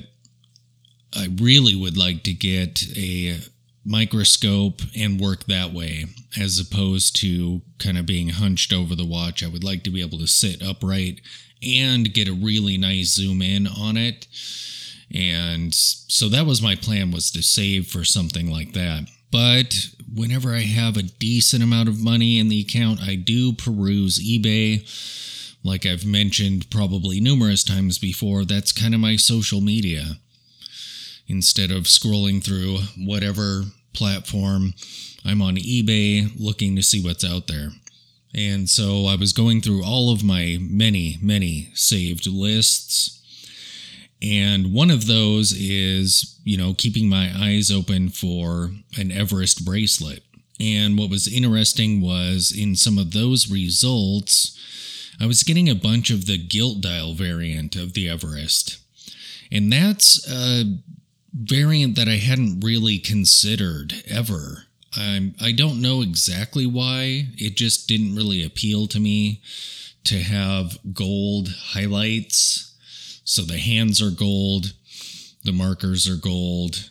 I 1.15 1.29
really 1.39 1.75
would 1.75 1.97
like 1.97 2.23
to 2.23 2.33
get 2.33 2.83
a 2.97 3.39
microscope 3.87 4.81
and 4.95 5.19
work 5.19 5.45
that 5.45 5.71
way 5.71 6.05
as 6.37 6.59
opposed 6.59 7.15
to 7.15 7.61
kind 7.79 7.97
of 7.97 8.05
being 8.05 8.29
hunched 8.29 8.73
over 8.73 8.95
the 8.95 9.05
watch. 9.05 9.43
I 9.43 9.47
would 9.47 9.63
like 9.63 9.83
to 9.83 9.89
be 9.89 10.01
able 10.01 10.19
to 10.19 10.27
sit 10.27 10.61
upright 10.61 11.21
and 11.63 12.13
get 12.13 12.27
a 12.27 12.33
really 12.33 12.77
nice 12.77 13.13
zoom 13.13 13.41
in 13.41 13.65
on 13.65 13.95
it. 13.95 14.27
And 15.13 15.73
so 15.73 16.27
that 16.29 16.45
was 16.45 16.61
my 16.61 16.75
plan 16.75 17.11
was 17.11 17.31
to 17.31 17.41
save 17.41 17.87
for 17.87 18.03
something 18.03 18.51
like 18.51 18.73
that. 18.73 19.07
But 19.31 19.73
whenever 20.13 20.53
I 20.53 20.61
have 20.61 20.97
a 20.97 21.03
decent 21.03 21.63
amount 21.63 21.87
of 21.89 22.03
money 22.03 22.39
in 22.39 22.49
the 22.49 22.61
account, 22.61 23.01
I 23.01 23.15
do 23.15 23.53
peruse 23.53 24.19
eBay. 24.19 24.85
Like 25.63 25.85
I've 25.85 26.05
mentioned 26.05 26.69
probably 26.69 27.19
numerous 27.19 27.63
times 27.63 27.97
before, 27.97 28.45
that's 28.45 28.71
kind 28.71 28.93
of 28.93 28.99
my 28.99 29.15
social 29.15 29.61
media. 29.61 30.17
Instead 31.27 31.71
of 31.71 31.83
scrolling 31.83 32.41
through 32.41 32.77
whatever 32.97 33.63
platform. 33.93 34.73
I'm 35.25 35.41
on 35.41 35.55
eBay 35.55 36.31
looking 36.39 36.75
to 36.75 36.83
see 36.83 37.03
what's 37.03 37.25
out 37.25 37.47
there. 37.47 37.69
And 38.33 38.69
so 38.69 39.05
I 39.05 39.15
was 39.15 39.33
going 39.33 39.61
through 39.61 39.83
all 39.83 40.11
of 40.11 40.23
my 40.23 40.57
many, 40.61 41.17
many 41.21 41.71
saved 41.73 42.27
lists. 42.27 43.13
And 44.21 44.73
one 44.73 44.89
of 44.89 45.07
those 45.07 45.53
is, 45.53 46.39
you 46.43 46.57
know, 46.57 46.73
keeping 46.73 47.09
my 47.09 47.31
eyes 47.35 47.71
open 47.71 48.09
for 48.09 48.71
an 48.97 49.11
Everest 49.11 49.65
bracelet. 49.65 50.23
And 50.59 50.97
what 50.97 51.09
was 51.09 51.31
interesting 51.31 52.01
was 52.01 52.51
in 52.55 52.75
some 52.75 52.97
of 52.97 53.11
those 53.11 53.51
results, 53.51 54.57
I 55.19 55.27
was 55.27 55.43
getting 55.43 55.69
a 55.69 55.75
bunch 55.75 56.09
of 56.09 56.25
the 56.25 56.37
gilt 56.37 56.81
dial 56.81 57.13
variant 57.13 57.75
of 57.75 57.93
the 57.93 58.09
Everest. 58.09 58.77
And 59.51 59.71
that's 59.71 60.27
a 60.29 60.77
variant 61.39 61.95
that 61.95 62.07
I 62.07 62.17
hadn't 62.17 62.61
really 62.61 62.97
considered 62.97 63.93
ever. 64.07 64.63
I'm, 64.95 65.35
I 65.39 65.51
don't 65.51 65.81
know 65.81 66.01
exactly 66.01 66.65
why. 66.65 67.27
It 67.37 67.55
just 67.55 67.87
didn't 67.87 68.15
really 68.15 68.43
appeal 68.43 68.87
to 68.87 68.99
me 68.99 69.41
to 70.05 70.21
have 70.21 70.77
gold 70.93 71.49
highlights. 71.49 72.75
So 73.23 73.41
the 73.41 73.57
hands 73.57 74.01
are 74.01 74.09
gold, 74.09 74.73
the 75.43 75.51
markers 75.51 76.07
are 76.07 76.15
gold. 76.15 76.89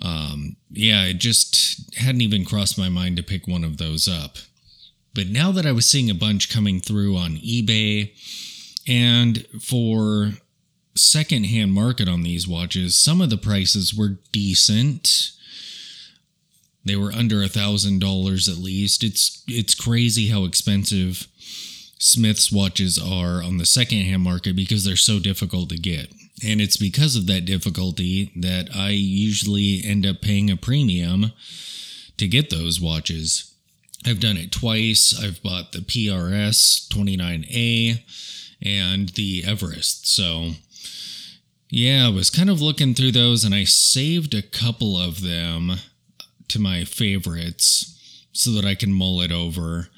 Um, 0.00 0.56
yeah, 0.70 1.04
it 1.06 1.18
just 1.18 1.94
hadn't 1.96 2.20
even 2.20 2.44
crossed 2.44 2.78
my 2.78 2.88
mind 2.88 3.16
to 3.16 3.22
pick 3.22 3.48
one 3.48 3.64
of 3.64 3.78
those 3.78 4.06
up. 4.06 4.36
But 5.14 5.26
now 5.26 5.50
that 5.52 5.66
I 5.66 5.72
was 5.72 5.86
seeing 5.86 6.10
a 6.10 6.14
bunch 6.14 6.48
coming 6.48 6.80
through 6.80 7.16
on 7.16 7.32
eBay, 7.32 8.12
and 8.86 9.44
for 9.60 10.32
secondhand 10.98 11.72
market 11.72 12.08
on 12.08 12.22
these 12.22 12.46
watches, 12.46 12.96
some 12.96 13.20
of 13.20 13.30
the 13.30 13.36
prices 13.36 13.94
were 13.94 14.18
decent. 14.32 15.32
They 16.84 16.96
were 16.96 17.12
under 17.12 17.42
a 17.42 17.48
thousand 17.48 18.00
dollars 18.00 18.48
at 18.48 18.56
least. 18.56 19.04
It's 19.04 19.42
it's 19.46 19.74
crazy 19.74 20.28
how 20.28 20.44
expensive 20.44 21.26
Smiths 21.98 22.52
watches 22.52 22.98
are 22.98 23.42
on 23.42 23.58
the 23.58 23.66
secondhand 23.66 24.22
market 24.22 24.54
because 24.54 24.84
they're 24.84 24.96
so 24.96 25.18
difficult 25.18 25.68
to 25.70 25.76
get. 25.76 26.12
And 26.46 26.60
it's 26.60 26.76
because 26.76 27.16
of 27.16 27.26
that 27.26 27.44
difficulty 27.44 28.30
that 28.36 28.68
I 28.74 28.90
usually 28.90 29.82
end 29.84 30.06
up 30.06 30.20
paying 30.20 30.50
a 30.50 30.56
premium 30.56 31.32
to 32.16 32.28
get 32.28 32.50
those 32.50 32.80
watches. 32.80 33.52
I've 34.06 34.20
done 34.20 34.36
it 34.36 34.52
twice. 34.52 35.18
I've 35.20 35.42
bought 35.42 35.72
the 35.72 35.80
PRS 35.80 36.88
29A 36.88 38.02
and 38.62 39.08
the 39.10 39.44
Everest. 39.46 40.08
So 40.08 40.52
yeah, 41.70 42.06
I 42.06 42.10
was 42.10 42.30
kind 42.30 42.50
of 42.50 42.62
looking 42.62 42.94
through 42.94 43.12
those 43.12 43.44
and 43.44 43.54
I 43.54 43.64
saved 43.64 44.34
a 44.34 44.42
couple 44.42 44.96
of 44.96 45.22
them 45.22 45.72
to 46.48 46.58
my 46.58 46.84
favorites 46.84 47.94
so 48.32 48.50
that 48.52 48.64
I 48.64 48.74
can 48.74 48.92
mull 48.92 49.20
it 49.20 49.32
over. 49.32 49.88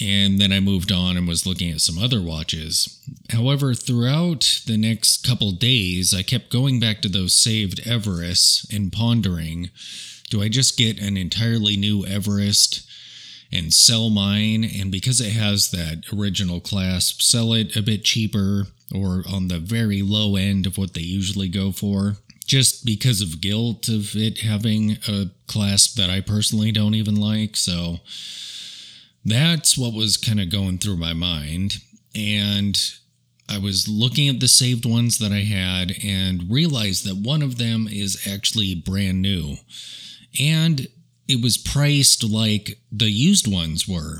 and 0.00 0.38
then 0.40 0.52
I 0.52 0.60
moved 0.60 0.90
on 0.92 1.16
and 1.18 1.28
was 1.28 1.44
looking 1.44 1.70
at 1.70 1.80
some 1.82 1.98
other 1.98 2.22
watches. 2.22 2.98
However, 3.30 3.74
throughout 3.74 4.62
the 4.66 4.78
next 4.78 5.26
couple 5.26 5.50
days, 5.52 6.14
I 6.14 6.22
kept 6.22 6.50
going 6.50 6.80
back 6.80 7.02
to 7.02 7.08
those 7.08 7.34
saved 7.36 7.84
Everests 7.84 8.64
and 8.74 8.92
pondering 8.92 9.70
do 10.30 10.40
I 10.40 10.48
just 10.48 10.78
get 10.78 11.00
an 11.00 11.16
entirely 11.16 11.76
new 11.76 12.06
Everest 12.06 12.88
and 13.52 13.72
sell 13.72 14.10
mine? 14.10 14.64
And 14.64 14.90
because 14.90 15.20
it 15.20 15.32
has 15.32 15.70
that 15.70 16.04
original 16.12 16.60
clasp, 16.60 17.20
sell 17.20 17.52
it 17.52 17.76
a 17.76 17.82
bit 17.82 18.04
cheaper 18.04 18.66
or 18.94 19.22
on 19.28 19.48
the 19.48 19.58
very 19.58 20.02
low 20.02 20.36
end 20.36 20.66
of 20.66 20.78
what 20.78 20.94
they 20.94 21.00
usually 21.00 21.48
go 21.48 21.72
for? 21.72 22.16
Just 22.46 22.84
because 22.84 23.20
of 23.20 23.40
guilt 23.40 23.88
of 23.88 24.16
it 24.16 24.40
having 24.40 24.98
a 25.06 25.30
clasp 25.46 25.96
that 25.96 26.10
I 26.10 26.20
personally 26.20 26.72
don't 26.72 26.94
even 26.94 27.14
like. 27.16 27.56
So 27.56 28.00
that's 29.24 29.78
what 29.78 29.94
was 29.94 30.16
kind 30.16 30.40
of 30.40 30.50
going 30.50 30.78
through 30.78 30.96
my 30.96 31.12
mind. 31.12 31.76
And 32.14 32.76
I 33.48 33.58
was 33.58 33.88
looking 33.88 34.28
at 34.28 34.40
the 34.40 34.48
saved 34.48 34.86
ones 34.86 35.18
that 35.18 35.32
I 35.32 35.40
had 35.40 35.92
and 36.04 36.50
realized 36.50 37.04
that 37.06 37.16
one 37.16 37.42
of 37.42 37.58
them 37.58 37.88
is 37.90 38.26
actually 38.28 38.74
brand 38.74 39.22
new. 39.22 39.56
And 40.38 40.86
it 41.30 41.42
was 41.42 41.56
priced 41.56 42.24
like 42.24 42.78
the 42.90 43.10
used 43.10 43.50
ones 43.50 43.86
were. 43.86 44.18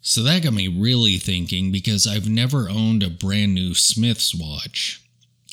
So 0.00 0.22
that 0.22 0.42
got 0.42 0.52
me 0.52 0.68
really 0.68 1.16
thinking 1.16 1.72
because 1.72 2.06
I've 2.06 2.28
never 2.28 2.68
owned 2.68 3.02
a 3.02 3.10
brand 3.10 3.54
new 3.54 3.74
Smiths 3.74 4.34
watch. 4.34 5.02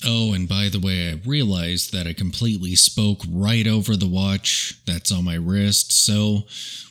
Oh, 0.06 0.34
and 0.34 0.48
by 0.48 0.70
the 0.70 0.80
way, 0.80 1.10
I 1.10 1.22
realized 1.26 1.92
that 1.94 2.06
I 2.06 2.14
completely 2.14 2.76
spoke 2.76 3.22
right 3.30 3.66
over 3.66 3.96
the 3.96 4.08
watch 4.08 4.80
that's 4.86 5.12
on 5.12 5.26
my 5.26 5.36
wrist, 5.36 5.92
so 5.92 6.44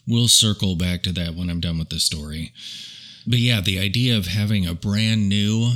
we'll 0.06 0.28
circle 0.28 0.74
back 0.76 1.02
to 1.02 1.12
that 1.12 1.34
when 1.34 1.50
I'm 1.50 1.60
done 1.60 1.78
with 1.78 1.90
the 1.90 2.00
story. 2.00 2.52
But 3.26 3.38
yeah, 3.38 3.60
the 3.60 3.78
idea 3.78 4.16
of 4.16 4.26
having 4.26 4.66
a 4.66 4.74
brand 4.74 5.28
new 5.28 5.72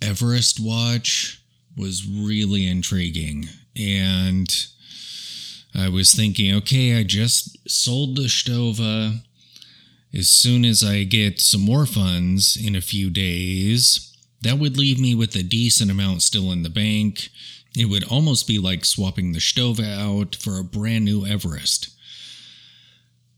Everest 0.00 0.58
watch 0.60 1.42
was 1.76 2.08
really 2.08 2.66
intriguing. 2.66 3.48
And 3.76 4.48
I 5.76 5.88
was 5.90 6.12
thinking, 6.12 6.54
okay, 6.56 6.98
I 6.98 7.02
just 7.02 7.68
sold 7.68 8.16
the 8.16 8.22
Stowa. 8.22 9.20
As 10.14 10.28
soon 10.28 10.64
as 10.64 10.82
I 10.82 11.04
get 11.04 11.40
some 11.40 11.60
more 11.60 11.84
funds 11.84 12.56
in 12.56 12.74
a 12.74 12.80
few 12.80 13.10
days, 13.10 14.16
that 14.40 14.58
would 14.58 14.78
leave 14.78 14.98
me 14.98 15.14
with 15.14 15.36
a 15.36 15.42
decent 15.42 15.90
amount 15.90 16.22
still 16.22 16.50
in 16.50 16.62
the 16.62 16.70
bank. 16.70 17.28
It 17.76 17.90
would 17.90 18.04
almost 18.04 18.46
be 18.46 18.58
like 18.58 18.86
swapping 18.86 19.32
the 19.32 19.38
Stowa 19.38 19.98
out 19.98 20.34
for 20.34 20.58
a 20.58 20.64
brand 20.64 21.04
new 21.04 21.26
Everest. 21.26 21.90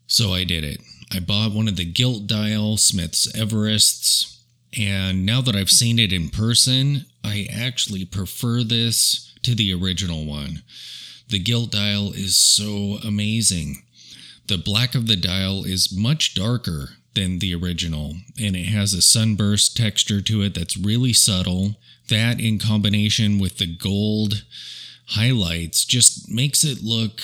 So 0.07 0.33
I 0.33 0.45
did 0.45 0.63
it. 0.63 0.81
I 1.13 1.19
bought 1.19 1.53
one 1.53 1.67
of 1.67 1.77
the 1.77 1.85
Gilt 1.85 2.27
Dial 2.27 2.77
Smiths 2.77 3.27
Everests, 3.33 4.39
and 4.79 5.27
now 5.27 5.41
that 5.41 5.57
I've 5.57 5.71
seen 5.71 5.99
it 5.99 6.13
in 6.13 6.29
person, 6.29 7.07
I 7.25 7.49
actually 7.53 8.05
prefer 8.05 8.63
this 8.63 9.35
to 9.43 9.55
the 9.55 9.73
original 9.75 10.25
one. 10.25 10.63
The 11.29 11.39
Gilt 11.39 11.73
Dial 11.73 12.13
is 12.13 12.37
so 12.37 12.99
amazing. 13.05 13.83
The 14.47 14.59
black 14.59 14.95
of 14.95 15.07
the 15.07 15.17
dial 15.17 15.65
is 15.65 15.95
much 15.95 16.35
darker 16.35 16.91
than 17.15 17.39
the 17.39 17.55
original, 17.55 18.17
and 18.41 18.57
it 18.57 18.67
has 18.67 18.95
a 18.95 19.03
sunburst 19.03 19.77
texture 19.77 20.23
to 20.23 20.43
it 20.43 20.55
that's 20.55 20.77
really 20.77 21.13
subtle. 21.13 21.77
That, 22.09 22.41
in 22.41 22.59
combination 22.59 23.39
with 23.39 23.59
the 23.59 23.67
gold 23.67 24.45
highlights, 25.09 25.85
just 25.85 26.31
makes 26.31 26.65
it 26.65 26.83
look 26.83 27.21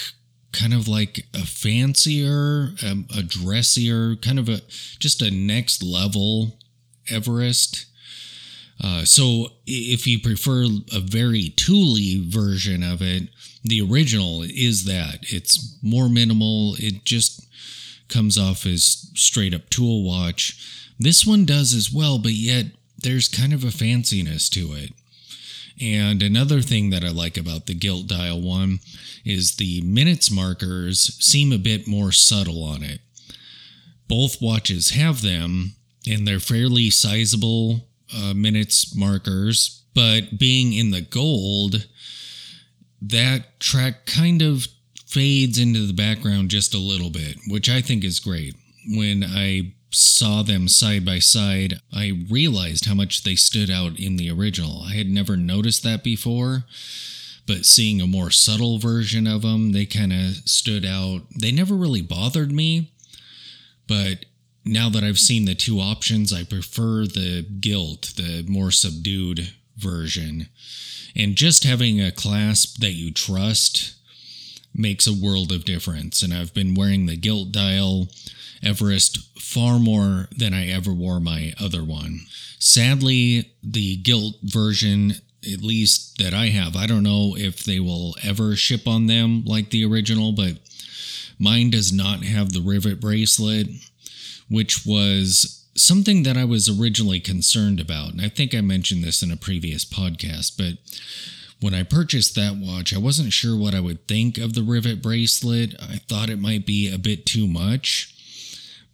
kind 0.53 0.75
of 0.75 0.87
like 0.87 1.27
a 1.33 1.47
fancier, 1.47 2.75
um, 2.87 3.07
a 3.17 3.23
dressier, 3.23 4.17
kind 4.17 4.39
of 4.39 4.49
a 4.49 4.61
just 4.99 5.23
a 5.23 5.31
next 5.31 5.83
level 5.83 6.59
Everest. 7.09 7.87
Uh, 8.83 9.05
so 9.05 9.49
if 9.67 10.07
you 10.07 10.21
prefer 10.21 10.65
a 10.93 11.01
very 11.01 11.51
tooly 11.51 12.25
version 12.27 12.83
of 12.83 13.01
it, 13.01 13.29
the 13.63 13.81
original 13.81 14.43
is 14.43 14.85
that. 14.85 15.21
It's 15.23 15.79
more 15.83 16.09
minimal. 16.09 16.75
It 16.79 17.05
just 17.05 17.47
comes 18.09 18.37
off 18.37 18.67
as 18.67 19.11
straight 19.15 19.55
up 19.55 19.71
tool 19.71 20.05
watch. 20.05 20.93
This 20.99 21.27
one 21.27 21.45
does 21.45 21.75
as 21.75 21.93
well, 21.93 22.19
but 22.19 22.33
yet 22.33 22.67
there's 22.99 23.29
kind 23.29 23.53
of 23.53 23.65
a 23.65 23.69
fanciness 23.69 24.49
to 24.51 24.73
it. 24.75 24.93
And 25.81 26.23
another 26.23 26.61
thing 26.61 26.91
that 26.91 27.05
I 27.05 27.09
like 27.09 27.37
about 27.37 27.67
the 27.67 27.75
Gilt 27.75 28.07
Dial 28.07 28.41
one 28.41 28.79
is 29.25 29.57
the 29.57 29.81
minutes 29.83 30.31
markers 30.31 31.17
seem 31.25 31.53
a 31.53 31.59
bit 31.59 31.89
more 31.89 32.13
subtle 32.13 32.63
on 32.63 32.83
it. 32.83 33.01
Both 34.07 34.41
watches 34.41 34.91
have 34.91 35.23
them, 35.23 35.75
and 36.07 36.29
they're 36.29 36.39
fairly 36.39 36.91
sizable 36.91 37.89
uh, 38.13 38.35
minutes 38.35 38.97
markers, 38.97 39.85
but 39.95 40.39
being 40.39 40.73
in 40.73 40.91
the 40.91 41.01
gold, 41.01 41.87
that 43.01 43.61
track 43.61 44.07
kind 44.07 44.43
of 44.43 44.67
fades 45.07 45.59
into 45.59 45.87
the 45.87 45.93
background 45.93 46.51
just 46.51 46.75
a 46.75 46.79
little 46.79 47.11
bit, 47.11 47.37
which 47.49 47.69
I 47.69 47.81
think 47.81 48.03
is 48.03 48.19
great. 48.19 48.57
When 48.89 49.23
I 49.23 49.75
saw 49.91 50.43
them 50.43 50.67
side 50.69 51.05
by 51.05 51.21
side, 51.21 51.75
I 51.93 52.27
realized 52.29 52.87
how 52.87 52.95
much 52.95 53.23
they 53.23 53.37
stood 53.37 53.71
out 53.71 53.99
in 53.99 54.17
the 54.17 54.31
original. 54.31 54.83
I 54.83 54.95
had 54.95 55.09
never 55.09 55.37
noticed 55.37 55.85
that 55.85 56.03
before, 56.03 56.65
but 57.47 57.65
seeing 57.65 58.01
a 58.01 58.07
more 58.07 58.31
subtle 58.31 58.79
version 58.79 59.27
of 59.27 59.43
them, 59.43 59.73
they 59.73 59.87
kind 59.87 60.13
of 60.13 60.37
stood 60.49 60.85
out. 60.85 61.23
They 61.39 61.53
never 61.53 61.75
really 61.75 62.03
bothered 62.03 62.51
me, 62.51 62.93
but 63.87 64.25
now 64.65 64.89
that 64.89 65.05
I've 65.05 65.19
seen 65.19 65.45
the 65.45 65.55
two 65.55 65.79
options, 65.79 66.33
I 66.33 66.45
prefer 66.45 67.07
the 67.07 67.43
gilt, 67.61 68.15
the 68.17 68.45
more 68.49 68.71
subdued 68.71 69.53
version. 69.77 70.49
And 71.15 71.37
just 71.37 71.65
having 71.65 72.01
a 72.01 72.11
clasp 72.11 72.81
that 72.81 72.93
you 72.93 73.13
trust 73.13 73.95
makes 74.75 75.07
a 75.07 75.13
world 75.13 75.53
of 75.53 75.65
difference. 75.65 76.23
And 76.23 76.35
I've 76.35 76.55
been 76.55 76.75
wearing 76.75 77.07
the 77.07 77.17
gilt 77.17 77.53
Dial 77.53 78.09
Everest 78.63 79.39
far 79.41 79.79
more 79.79 80.29
than 80.37 80.55
I 80.55 80.69
ever 80.69 80.93
wore 80.93 81.21
my 81.21 81.53
other 81.61 81.85
one. 81.85 82.21
Sadly, 82.59 83.53
the 83.63 83.97
gilt 83.97 84.37
version, 84.43 85.15
at 85.53 85.61
least 85.61 86.17
that 86.19 86.33
I 86.33 86.47
have, 86.47 86.75
I 86.75 86.87
don't 86.87 87.03
know 87.03 87.37
if 87.37 87.63
they 87.63 87.79
will 87.79 88.17
ever 88.23 88.57
ship 88.57 88.89
on 88.89 89.07
them 89.07 89.45
like 89.45 89.71
the 89.71 89.85
original, 89.85 90.33
but 90.33 90.59
mine 91.39 91.71
does 91.71 91.93
not 91.93 92.25
have 92.25 92.53
the 92.53 92.63
rivet 92.63 93.01
bracelet, 93.01 93.69
which 94.49 94.87
was 94.87 95.65
something 95.77 96.23
that 96.23 96.37
I 96.37 96.45
was 96.45 96.69
originally 96.69 97.21
concerned 97.21 97.81
about. 97.81 98.13
And 98.13 98.21
I 98.21 98.29
think 98.29 98.55
I 98.55 98.61
mentioned 98.61 99.03
this 99.03 99.23
in 99.23 99.33
a 99.33 99.37
previous 99.37 99.85
podcast, 99.85 100.57
but 100.57 100.79
when 101.61 101.75
I 101.75 101.83
purchased 101.83 102.35
that 102.35 102.57
watch, 102.57 102.95
I 102.95 102.99
wasn't 102.99 103.33
sure 103.33 103.57
what 103.57 103.75
I 103.75 103.81
would 103.81 104.07
think 104.07 104.39
of 104.39 104.55
the 104.55 104.63
rivet 104.63 105.03
bracelet. 105.03 105.75
I 105.81 105.97
thought 105.97 106.31
it 106.31 106.39
might 106.39 106.67
be 106.67 106.93
a 106.93 106.99
bit 106.99 107.27
too 107.27 107.47
much. 107.47 108.15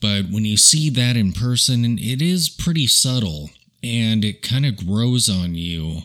But 0.00 0.26
when 0.30 0.44
you 0.44 0.56
see 0.56 0.88
that 0.90 1.16
in 1.16 1.32
person, 1.32 1.98
it 1.98 2.22
is 2.22 2.48
pretty 2.48 2.86
subtle 2.86 3.50
and 3.82 4.24
it 4.24 4.42
kind 4.42 4.66
of 4.66 4.86
grows 4.86 5.28
on 5.28 5.54
you. 5.54 6.02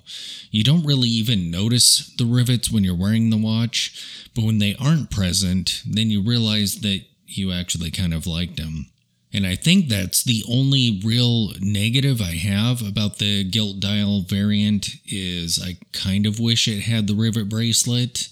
You 0.50 0.64
don't 0.64 0.86
really 0.86 1.10
even 1.10 1.52
notice 1.52 2.14
the 2.18 2.26
rivets 2.26 2.72
when 2.72 2.84
you're 2.84 2.96
wearing 2.96 3.30
the 3.30 3.38
watch, 3.38 4.30
but 4.34 4.44
when 4.44 4.60
they 4.60 4.76
aren't 4.80 5.12
present, 5.12 5.82
then 5.86 6.10
you 6.10 6.22
realize 6.22 6.80
that 6.82 7.04
you 7.28 7.52
actually 7.52 7.92
kind 7.92 8.14
of 8.14 8.28
liked 8.28 8.58
them. 8.58 8.88
And 9.36 9.46
I 9.46 9.56
think 9.56 9.90
that's 9.90 10.24
the 10.24 10.46
only 10.50 11.02
real 11.04 11.52
negative 11.60 12.22
I 12.22 12.36
have 12.36 12.82
about 12.82 13.18
the 13.18 13.44
Gilt 13.44 13.82
Dial 13.82 14.22
variant 14.22 14.88
is 15.06 15.62
I 15.62 15.78
kind 15.92 16.26
of 16.26 16.40
wish 16.40 16.70
it 16.70 16.84
had 16.84 17.08
the 17.08 17.16
rivet 17.16 17.50
bracelet. 17.50 18.30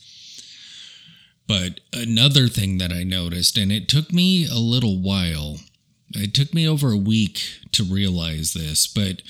But 1.45 1.81
another 1.91 2.47
thing 2.47 2.77
that 2.77 2.93
I 2.93 3.03
noticed, 3.03 3.57
and 3.57 3.69
it 3.69 3.89
took 3.89 4.13
me 4.13 4.47
a 4.47 4.59
little 4.59 4.97
while, 4.97 5.57
it 6.11 6.33
took 6.33 6.53
me 6.53 6.65
over 6.65 6.93
a 6.93 6.97
week 6.97 7.41
to 7.73 7.83
realize 7.83 8.53
this, 8.53 8.87
but 8.87 9.23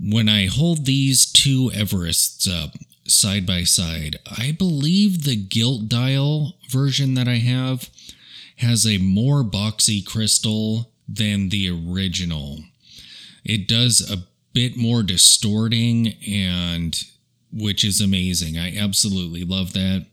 when 0.00 0.30
I 0.30 0.46
hold 0.46 0.86
these 0.86 1.30
two 1.30 1.70
Everests 1.74 2.48
up 2.48 2.76
side 3.06 3.44
by 3.44 3.64
side, 3.64 4.16
I 4.24 4.52
believe 4.52 5.24
the 5.24 5.36
Gilt 5.36 5.86
Dial 5.86 6.54
version 6.70 7.12
that 7.12 7.28
I 7.28 7.36
have 7.36 7.90
has 8.56 8.86
a 8.86 8.96
more 8.96 9.42
boxy 9.44 10.02
crystal 10.02 10.93
than 11.08 11.48
the 11.48 11.68
original. 11.68 12.60
It 13.44 13.68
does 13.68 14.00
a 14.10 14.24
bit 14.52 14.76
more 14.76 15.02
distorting 15.02 16.14
and 16.26 17.02
which 17.52 17.84
is 17.84 18.00
amazing. 18.00 18.58
I 18.58 18.76
absolutely 18.76 19.44
love 19.44 19.72
that. 19.74 20.06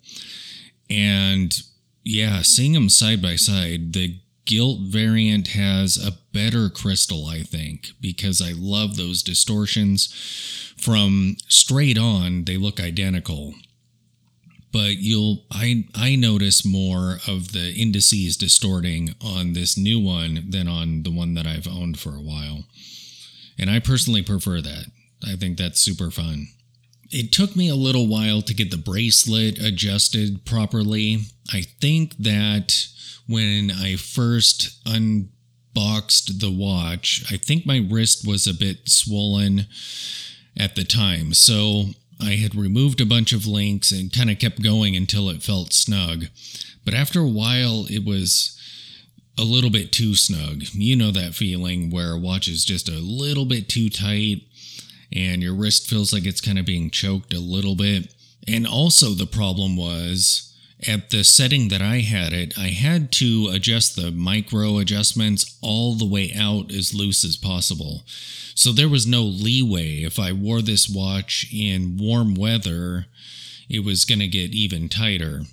And 0.90 1.58
yeah, 2.04 2.42
seeing 2.42 2.74
them 2.74 2.90
side 2.90 3.22
by 3.22 3.36
side, 3.36 3.94
the 3.94 4.20
Gilt 4.46 4.82
variant 4.82 5.50
has 5.50 5.98
a 5.98 6.18
better 6.34 6.70
crystal, 6.70 7.28
I 7.28 7.42
think, 7.44 7.92
because 8.02 8.42
I 8.42 8.52
love 8.56 8.98
those 8.98 9.24
distortions. 9.24 10.14
From 10.78 11.38
straight 11.48 11.98
on, 11.98 12.46
they 12.46 12.58
look 12.58 12.80
identical. 12.80 13.54
But 14.72 14.98
you'll 14.98 15.46
I 15.52 15.86
I 15.96 16.16
notice 16.16 16.66
more 16.66 17.20
of 17.28 17.52
the 17.52 17.74
indices 17.74 18.38
distorting 18.38 19.16
on 19.22 19.54
this 19.54 19.78
new 19.78 20.00
one 20.00 20.46
than 20.50 20.68
on 20.68 21.04
the 21.04 21.12
one 21.12 21.34
that 21.34 21.48
I've 21.48 21.68
owned 21.68 22.00
for 22.00 22.16
a 22.16 22.22
while. 22.22 22.66
And 23.58 23.70
I 23.70 23.80
personally 23.80 24.22
prefer 24.22 24.62
that. 24.62 24.86
I 25.28 25.36
think 25.36 25.58
that's 25.58 25.80
super 25.80 26.10
fun. 26.10 26.48
It 27.12 27.32
took 27.32 27.56
me 27.56 27.68
a 27.68 27.76
little 27.76 28.08
while 28.08 28.42
to 28.42 28.54
get 28.54 28.72
the 28.72 28.78
bracelet 28.78 29.60
adjusted 29.62 30.46
properly. 30.46 31.20
I 31.52 31.62
think 31.62 32.16
that 32.18 32.88
when 33.28 33.70
I 33.70 33.98
first 33.98 34.82
unboxed 34.86 36.40
the 36.40 36.52
watch, 36.52 37.24
I 37.30 37.38
think 37.38 37.66
my 37.66 37.86
wrist 37.90 38.26
was 38.26 38.48
a 38.48 38.54
bit 38.54 38.88
swollen 38.88 39.68
at 40.58 40.76
the 40.76 40.86
time. 40.86 41.34
So 41.34 41.86
I 42.22 42.36
had 42.36 42.56
removed 42.56 43.02
a 43.02 43.06
bunch 43.06 43.34
of 43.34 43.48
links 43.48 43.92
and 43.92 44.14
kind 44.14 44.30
of 44.30 44.40
kept 44.40 44.62
going 44.62 44.96
until 44.96 45.30
it 45.30 45.44
felt 45.44 45.74
snug. 45.74 46.26
But 46.86 46.94
after 46.94 47.20
a 47.20 47.28
while, 47.28 47.86
it 47.90 48.06
was 48.06 48.58
a 49.40 49.44
little 49.44 49.70
bit 49.70 49.92
too 49.92 50.16
snug. 50.16 50.64
You 50.74 50.96
know 50.96 51.12
that 51.12 51.34
feeling 51.36 51.90
where 51.90 52.14
a 52.14 52.20
watch 52.20 52.48
is 52.48 52.66
just 52.66 52.90
a 52.90 53.00
little 53.00 53.46
bit 53.46 53.70
too 53.70 53.90
tight 53.90 54.42
and 55.14 55.42
your 55.42 55.54
wrist 55.54 55.90
feels 55.90 56.14
like 56.14 56.26
it's 56.26 56.42
kind 56.42 56.60
of 56.60 56.66
being 56.66 56.90
choked 56.90 57.34
a 57.34 57.40
little 57.40 57.76
bit. 57.76 58.14
And 58.48 58.66
also, 58.66 59.10
the 59.10 59.26
problem 59.26 59.76
was 59.76 60.51
at 60.88 61.10
the 61.10 61.24
setting 61.24 61.68
that 61.68 61.82
I 61.82 62.00
had 62.00 62.34
it, 62.34 62.58
I 62.58 62.68
had 62.68 63.12
to 63.14 63.50
adjust 63.54 63.96
the 63.96 64.12
micro 64.12 64.78
adjustments 64.78 65.58
all 65.62 65.96
the 65.96 66.06
way 66.06 66.34
out 66.36 66.72
as 66.72 66.94
loose 66.94 67.24
as 67.24 67.38
possible. 67.38 68.04
So 68.56 68.72
there 68.72 68.90
was 68.90 69.08
no 69.08 69.24
leeway. 69.24 70.04
If 70.04 70.20
I 70.20 70.32
wore 70.32 70.62
this 70.62 70.90
watch 70.90 71.48
in 71.54 71.98
warm 71.98 72.36
weather, 72.36 73.06
it 73.70 73.84
was 73.84 74.06
going 74.06 74.20
to 74.20 74.28
get 74.28 74.52
even 74.52 74.90
tighter. 74.90 75.44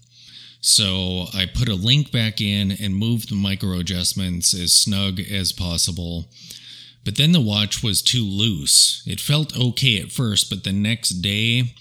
So 0.60 1.26
I 1.32 1.46
put 1.46 1.68
a 1.68 1.74
link 1.74 2.10
back 2.10 2.40
in 2.40 2.72
and 2.72 2.96
moved 2.96 3.30
the 3.30 3.36
micro 3.36 3.78
adjustments 3.78 4.52
as 4.54 4.72
snug 4.72 5.20
as 5.20 5.52
possible. 5.52 6.26
But 7.04 7.16
then 7.16 7.32
the 7.32 7.40
watch 7.40 7.82
was 7.82 8.02
too 8.02 8.24
loose. 8.24 9.02
It 9.06 9.20
felt 9.20 9.56
okay 9.56 10.00
at 10.00 10.12
first, 10.12 10.50
but 10.50 10.64
the 10.64 10.72
next 10.72 11.22
day, 11.22 11.74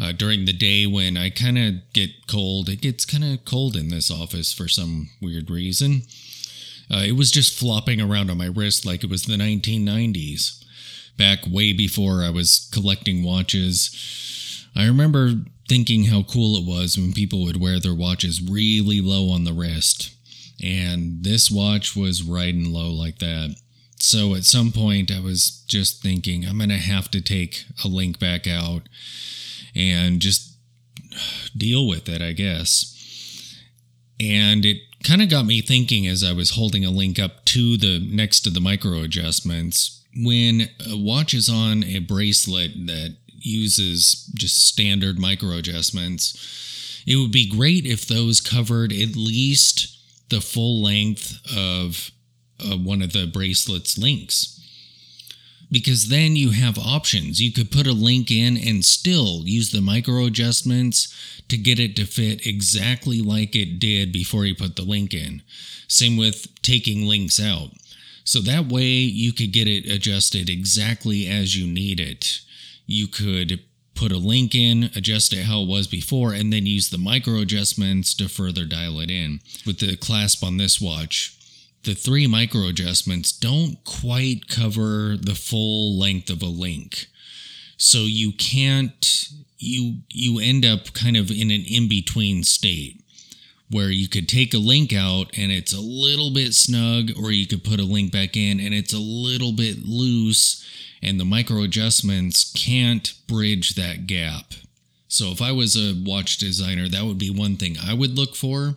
uh, 0.00 0.12
during 0.12 0.44
the 0.44 0.52
day 0.52 0.86
when 0.86 1.16
I 1.16 1.30
kind 1.30 1.58
of 1.58 1.74
get 1.92 2.26
cold, 2.26 2.68
it 2.68 2.80
gets 2.80 3.04
kind 3.04 3.24
of 3.24 3.44
cold 3.44 3.76
in 3.76 3.88
this 3.88 4.10
office 4.10 4.52
for 4.52 4.68
some 4.68 5.10
weird 5.20 5.50
reason. 5.50 6.02
Uh, 6.90 7.02
it 7.06 7.16
was 7.16 7.30
just 7.30 7.58
flopping 7.58 8.00
around 8.00 8.30
on 8.30 8.38
my 8.38 8.46
wrist 8.46 8.84
like 8.84 9.04
it 9.04 9.10
was 9.10 9.24
the 9.24 9.36
1990s, 9.36 10.62
back 11.16 11.40
way 11.46 11.72
before 11.72 12.22
I 12.22 12.30
was 12.30 12.68
collecting 12.72 13.22
watches. 13.22 14.66
I 14.76 14.86
remember 14.86 15.34
thinking 15.68 16.04
how 16.04 16.24
cool 16.24 16.56
it 16.56 16.66
was 16.66 16.98
when 16.98 17.12
people 17.12 17.44
would 17.44 17.60
wear 17.60 17.80
their 17.80 17.94
watches 17.94 18.42
really 18.42 19.00
low 19.00 19.30
on 19.30 19.44
the 19.44 19.52
wrist. 19.52 20.10
And 20.62 21.24
this 21.24 21.50
watch 21.50 21.96
was 21.96 22.22
riding 22.22 22.72
low 22.72 22.90
like 22.90 23.18
that. 23.18 23.56
So 23.98 24.34
at 24.34 24.44
some 24.44 24.72
point, 24.72 25.10
I 25.10 25.20
was 25.20 25.64
just 25.66 26.02
thinking, 26.02 26.44
I'm 26.44 26.58
going 26.58 26.68
to 26.68 26.76
have 26.76 27.10
to 27.12 27.20
take 27.20 27.64
a 27.84 27.88
link 27.88 28.18
back 28.18 28.46
out 28.46 28.88
and 29.74 30.20
just 30.20 30.56
deal 31.56 31.86
with 31.86 32.08
it, 32.08 32.22
I 32.22 32.32
guess. 32.32 32.90
And 34.20 34.64
it 34.64 34.78
kind 35.02 35.22
of 35.22 35.28
got 35.28 35.46
me 35.46 35.60
thinking 35.60 36.06
as 36.06 36.24
I 36.24 36.32
was 36.32 36.50
holding 36.50 36.84
a 36.84 36.90
link 36.90 37.18
up 37.18 37.44
to 37.46 37.76
the 37.76 38.00
next 38.00 38.40
to 38.40 38.50
the 38.50 38.60
micro 38.60 39.02
adjustments. 39.02 40.02
When 40.16 40.68
a 40.88 40.96
watch 40.96 41.34
is 41.34 41.48
on 41.48 41.84
a 41.84 41.98
bracelet 41.98 42.86
that 42.86 43.16
uses 43.28 44.30
just 44.34 44.66
standard 44.66 45.18
micro 45.18 45.56
adjustments, 45.56 47.02
it 47.06 47.16
would 47.16 47.32
be 47.32 47.48
great 47.48 47.84
if 47.84 48.06
those 48.06 48.40
covered 48.40 48.92
at 48.92 49.16
least 49.16 49.98
the 50.30 50.40
full 50.40 50.82
length 50.82 51.38
of 51.54 52.10
uh, 52.60 52.76
one 52.76 53.02
of 53.02 53.12
the 53.12 53.26
bracelet's 53.26 53.98
links 53.98 54.53
because 55.74 56.08
then 56.08 56.36
you 56.36 56.52
have 56.52 56.78
options. 56.78 57.42
You 57.42 57.52
could 57.52 57.72
put 57.72 57.88
a 57.88 57.92
link 57.92 58.30
in 58.30 58.56
and 58.56 58.84
still 58.84 59.42
use 59.44 59.72
the 59.72 59.80
micro 59.80 60.24
adjustments 60.24 61.12
to 61.48 61.56
get 61.56 61.80
it 61.80 61.96
to 61.96 62.04
fit 62.04 62.46
exactly 62.46 63.20
like 63.20 63.56
it 63.56 63.80
did 63.80 64.12
before 64.12 64.44
you 64.44 64.54
put 64.54 64.76
the 64.76 64.82
link 64.82 65.12
in. 65.12 65.42
Same 65.88 66.16
with 66.16 66.46
taking 66.62 67.08
links 67.08 67.40
out. 67.40 67.70
So 68.22 68.38
that 68.42 68.68
way 68.68 68.84
you 68.84 69.32
could 69.32 69.52
get 69.52 69.66
it 69.66 69.90
adjusted 69.90 70.48
exactly 70.48 71.26
as 71.26 71.56
you 71.56 71.66
need 71.66 71.98
it. 71.98 72.40
You 72.86 73.08
could 73.08 73.58
put 73.96 74.12
a 74.12 74.16
link 74.16 74.54
in, 74.54 74.90
adjust 74.94 75.32
it 75.32 75.42
how 75.44 75.62
it 75.62 75.68
was 75.68 75.88
before, 75.88 76.32
and 76.32 76.52
then 76.52 76.66
use 76.66 76.90
the 76.90 76.98
micro 76.98 77.40
adjustments 77.40 78.14
to 78.14 78.28
further 78.28 78.64
dial 78.64 79.00
it 79.00 79.10
in. 79.10 79.40
With 79.66 79.80
the 79.80 79.96
clasp 79.96 80.44
on 80.44 80.56
this 80.56 80.80
watch, 80.80 81.36
the 81.84 81.94
three 81.94 82.26
micro 82.26 82.66
adjustments 82.66 83.32
don't 83.32 83.82
quite 83.84 84.48
cover 84.48 85.16
the 85.16 85.34
full 85.34 85.98
length 85.98 86.30
of 86.30 86.42
a 86.42 86.46
link. 86.46 87.06
So 87.76 87.98
you 88.00 88.32
can't 88.32 89.28
you 89.58 89.98
you 90.10 90.38
end 90.38 90.64
up 90.64 90.92
kind 90.92 91.16
of 91.16 91.30
in 91.30 91.50
an 91.50 91.64
in-between 91.66 92.44
state 92.44 93.02
where 93.70 93.90
you 93.90 94.08
could 94.08 94.28
take 94.28 94.52
a 94.52 94.58
link 94.58 94.92
out 94.92 95.36
and 95.36 95.50
it's 95.50 95.72
a 95.72 95.80
little 95.80 96.32
bit 96.32 96.54
snug 96.54 97.10
or 97.18 97.32
you 97.32 97.46
could 97.46 97.64
put 97.64 97.80
a 97.80 97.84
link 97.84 98.12
back 98.12 98.36
in 98.36 98.60
and 98.60 98.74
it's 98.74 98.92
a 98.92 98.98
little 98.98 99.52
bit 99.52 99.84
loose 99.84 100.64
and 101.02 101.18
the 101.18 101.24
micro 101.24 101.62
adjustments 101.62 102.52
can't 102.52 103.14
bridge 103.26 103.74
that 103.74 104.06
gap. 104.06 104.54
So 105.08 105.30
if 105.30 105.40
I 105.40 105.52
was 105.52 105.76
a 105.76 105.94
watch 106.04 106.38
designer, 106.38 106.88
that 106.88 107.04
would 107.04 107.18
be 107.18 107.30
one 107.30 107.56
thing 107.56 107.76
I 107.82 107.94
would 107.94 108.16
look 108.16 108.34
for 108.34 108.76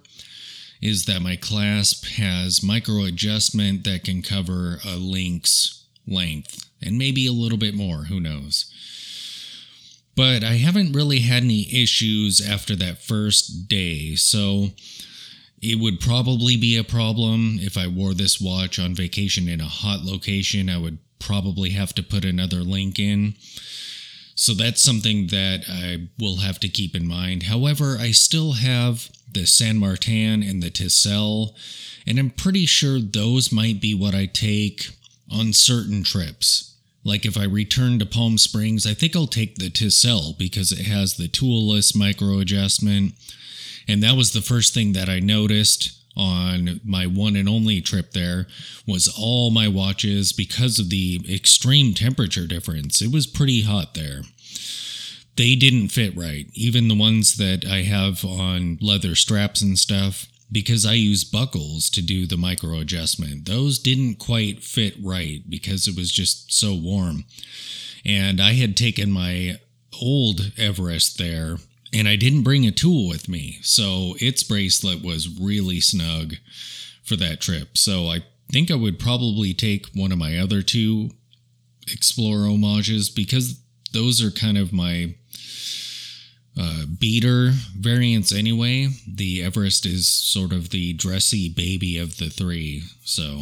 is 0.81 1.05
that 1.05 1.21
my 1.21 1.35
clasp 1.35 2.05
has 2.17 2.63
micro 2.63 3.03
adjustment 3.03 3.83
that 3.83 4.03
can 4.03 4.21
cover 4.21 4.79
a 4.85 4.95
link's 4.95 5.85
length 6.07 6.69
and 6.81 6.97
maybe 6.97 7.25
a 7.25 7.31
little 7.31 7.57
bit 7.57 7.73
more, 7.73 8.03
who 8.03 8.19
knows. 8.19 8.71
But 10.15 10.43
I 10.43 10.53
haven't 10.53 10.93
really 10.93 11.19
had 11.19 11.43
any 11.43 11.67
issues 11.71 12.41
after 12.41 12.75
that 12.77 13.03
first 13.03 13.67
day, 13.67 14.15
so 14.15 14.69
it 15.61 15.79
would 15.79 15.99
probably 15.99 16.57
be 16.57 16.77
a 16.77 16.83
problem 16.83 17.59
if 17.61 17.77
I 17.77 17.87
wore 17.87 18.13
this 18.13 18.41
watch 18.41 18.79
on 18.79 18.95
vacation 18.95 19.47
in 19.47 19.61
a 19.61 19.65
hot 19.65 20.01
location. 20.01 20.69
I 20.69 20.77
would 20.77 20.99
probably 21.19 21.71
have 21.71 21.93
to 21.95 22.03
put 22.03 22.25
another 22.25 22.57
link 22.57 22.99
in. 22.99 23.35
So 24.38 24.54
that's 24.54 24.84
something 24.84 25.28
that 25.28 25.63
I 25.67 26.10
will 26.19 26.38
have 26.38 26.60
to 26.60 26.69
keep 26.69 26.95
in 26.95 27.08
mind. 27.08 27.43
However, 27.43 27.97
I 28.00 28.12
still 28.12 28.54
have 28.54 29.10
the 29.30 29.47
San 29.47 29.78
Martin 29.78 30.43
and 30.43 30.62
the 30.62 30.69
Tisell, 30.69 31.56
and 32.06 32.19
I'm 32.19 32.30
pretty 32.30 32.67
sure 32.67 33.00
those 33.00 33.52
might 33.52 33.82
be 33.82 33.95
what 33.95 34.13
I 34.13 34.28
take 34.28 34.91
on 35.32 35.54
certain 35.54 36.04
trips. 36.04 36.76
Like 37.04 37.26
if 37.26 37.36
I 37.36 37.45
return 37.45 37.97
to 37.97 38.06
Palm 38.06 38.38
Springs, 38.38 38.86
I 38.86 38.93
think 38.93 39.15
I'll 39.15 39.26
take 39.26 39.56
the 39.56 39.71
Tisell 39.71 40.38
because 40.38 40.71
it 40.71 40.86
has 40.86 41.17
the 41.17 41.28
toolless 41.28 41.95
micro 41.95 42.38
adjustment. 42.38 43.15
And 43.88 44.04
that 44.04 44.15
was 44.15 44.34
the 44.34 44.41
first 44.41 44.71
thing 44.71 44.93
that 44.93 45.10
I 45.10 45.19
noticed 45.19 45.97
on 46.17 46.82
my 46.84 47.06
one 47.06 47.36
and 47.36 47.47
only 47.47 47.80
trip 47.80 48.12
there 48.12 48.47
was 48.86 49.08
all 49.17 49.51
my 49.51 49.67
watches 49.67 50.34
because 50.34 50.80
of 50.80 50.89
the 50.89 51.21
extreme 51.30 51.93
temperature 51.93 52.47
difference. 52.47 53.01
It 53.01 53.12
was 53.12 53.27
pretty 53.27 53.62
hot 53.62 53.93
there 53.93 54.23
they 55.38 55.56
didn't 55.56 55.89
fit 55.89 56.17
right. 56.17 56.47
Even 56.53 56.88
the 56.88 56.95
ones 56.95 57.38
that 57.38 57.65
I 57.65 57.84
have 57.84 58.25
on 58.25 58.77
leather 58.82 59.15
straps 59.15 59.62
and 59.62 59.80
stuff, 59.80 60.25
because 60.51 60.86
I 60.86 60.93
use 60.93 61.23
buckles 61.23 61.89
to 61.91 62.01
do 62.01 62.25
the 62.25 62.38
micro 62.38 62.80
adjustment, 62.80 63.45
those 63.45 63.80
didn't 63.80 64.15
quite 64.15 64.63
fit 64.63 64.95
right 65.01 65.41
because 65.47 65.88
it 65.88 65.95
was 65.95 66.12
just 66.12 66.51
so 66.51 66.73
warm. 66.73 67.25
And 68.03 68.41
I 68.41 68.53
had 68.53 68.75
taken 68.75 69.12
my 69.12 69.60
old 70.01 70.51
Everest 70.58 71.17
there 71.17 71.58
and 71.97 72.07
I 72.07 72.15
didn't 72.15 72.43
bring 72.43 72.67
a 72.67 72.71
tool 72.71 73.10
with 73.10 73.27
me. 73.27 73.57
So 73.63 74.15
its 74.19 74.43
bracelet 74.43 75.03
was 75.03 75.39
really 75.39 75.81
snug 75.81 76.36
for 77.03 77.15
that 77.15 77.41
trip. 77.41 77.75
So 77.75 78.07
I 78.07 78.19
think 78.51 78.69
I 78.69 78.75
would 78.75 78.99
probably 78.99 79.55
take 79.55 79.88
one 79.95 80.12
of 80.12 80.19
my 80.19 80.38
other 80.38 80.62
two 80.62 81.10
Explorer 81.91 82.47
homages 82.47 83.10
because 83.10 83.62
those 83.93 84.21
are 84.21 84.29
kind 84.29 84.57
of 84.57 84.73
my 84.73 85.15
uh, 86.60 86.83
beater 86.99 87.51
variants 87.75 88.36
anyway. 88.36 88.89
The 89.07 89.41
Everest 89.41 89.86
is 89.86 90.07
sort 90.07 90.51
of 90.51 90.69
the 90.69 90.93
dressy 90.93 91.49
baby 91.49 91.97
of 91.97 92.17
the 92.17 92.29
three. 92.29 92.83
So, 93.05 93.39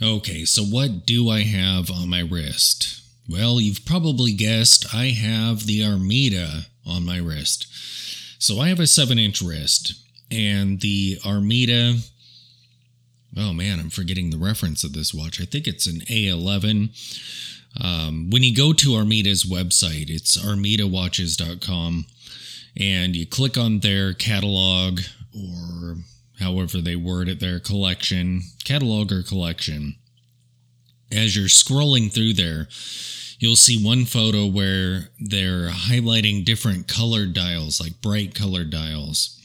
okay, 0.00 0.44
so 0.44 0.62
what 0.62 1.04
do 1.04 1.28
I 1.28 1.40
have 1.40 1.90
on 1.90 2.08
my 2.08 2.20
wrist? 2.20 3.02
Well, 3.28 3.60
you've 3.60 3.84
probably 3.84 4.32
guessed 4.32 4.94
I 4.94 5.06
have 5.06 5.66
the 5.66 5.80
Armida 5.80 6.69
on 6.90 7.06
my 7.06 7.18
wrist. 7.18 7.66
So 8.38 8.58
I 8.60 8.68
have 8.68 8.80
a 8.80 8.86
7 8.86 9.18
inch 9.18 9.40
wrist, 9.42 9.94
and 10.30 10.80
the 10.80 11.18
Armida. 11.24 12.08
Oh 13.36 13.52
man, 13.52 13.78
I'm 13.78 13.90
forgetting 13.90 14.30
the 14.30 14.38
reference 14.38 14.82
of 14.82 14.92
this 14.92 15.14
watch. 15.14 15.40
I 15.40 15.44
think 15.44 15.66
it's 15.66 15.86
an 15.86 16.00
A11. 16.00 16.90
Um, 17.80 18.30
when 18.30 18.42
you 18.42 18.54
go 18.54 18.72
to 18.72 18.96
Armida's 18.96 19.44
website, 19.44 20.10
it's 20.10 20.36
armidawatches.com. 20.36 22.06
and 22.76 23.16
you 23.16 23.26
click 23.26 23.56
on 23.56 23.80
their 23.80 24.14
catalog 24.14 25.00
or 25.34 25.96
however 26.40 26.80
they 26.80 26.96
word 26.96 27.28
it, 27.28 27.40
their 27.40 27.60
collection, 27.60 28.42
catalog 28.64 29.12
or 29.12 29.22
collection. 29.22 29.96
As 31.12 31.36
you're 31.36 31.46
scrolling 31.46 32.12
through 32.12 32.34
there, 32.34 32.68
you'll 33.40 33.56
see 33.56 33.82
one 33.82 34.04
photo 34.04 34.46
where 34.46 35.08
they're 35.18 35.70
highlighting 35.70 36.44
different 36.44 36.86
colored 36.86 37.32
dials, 37.32 37.80
like 37.80 38.00
bright 38.00 38.34
colored 38.34 38.70
dials. 38.70 39.36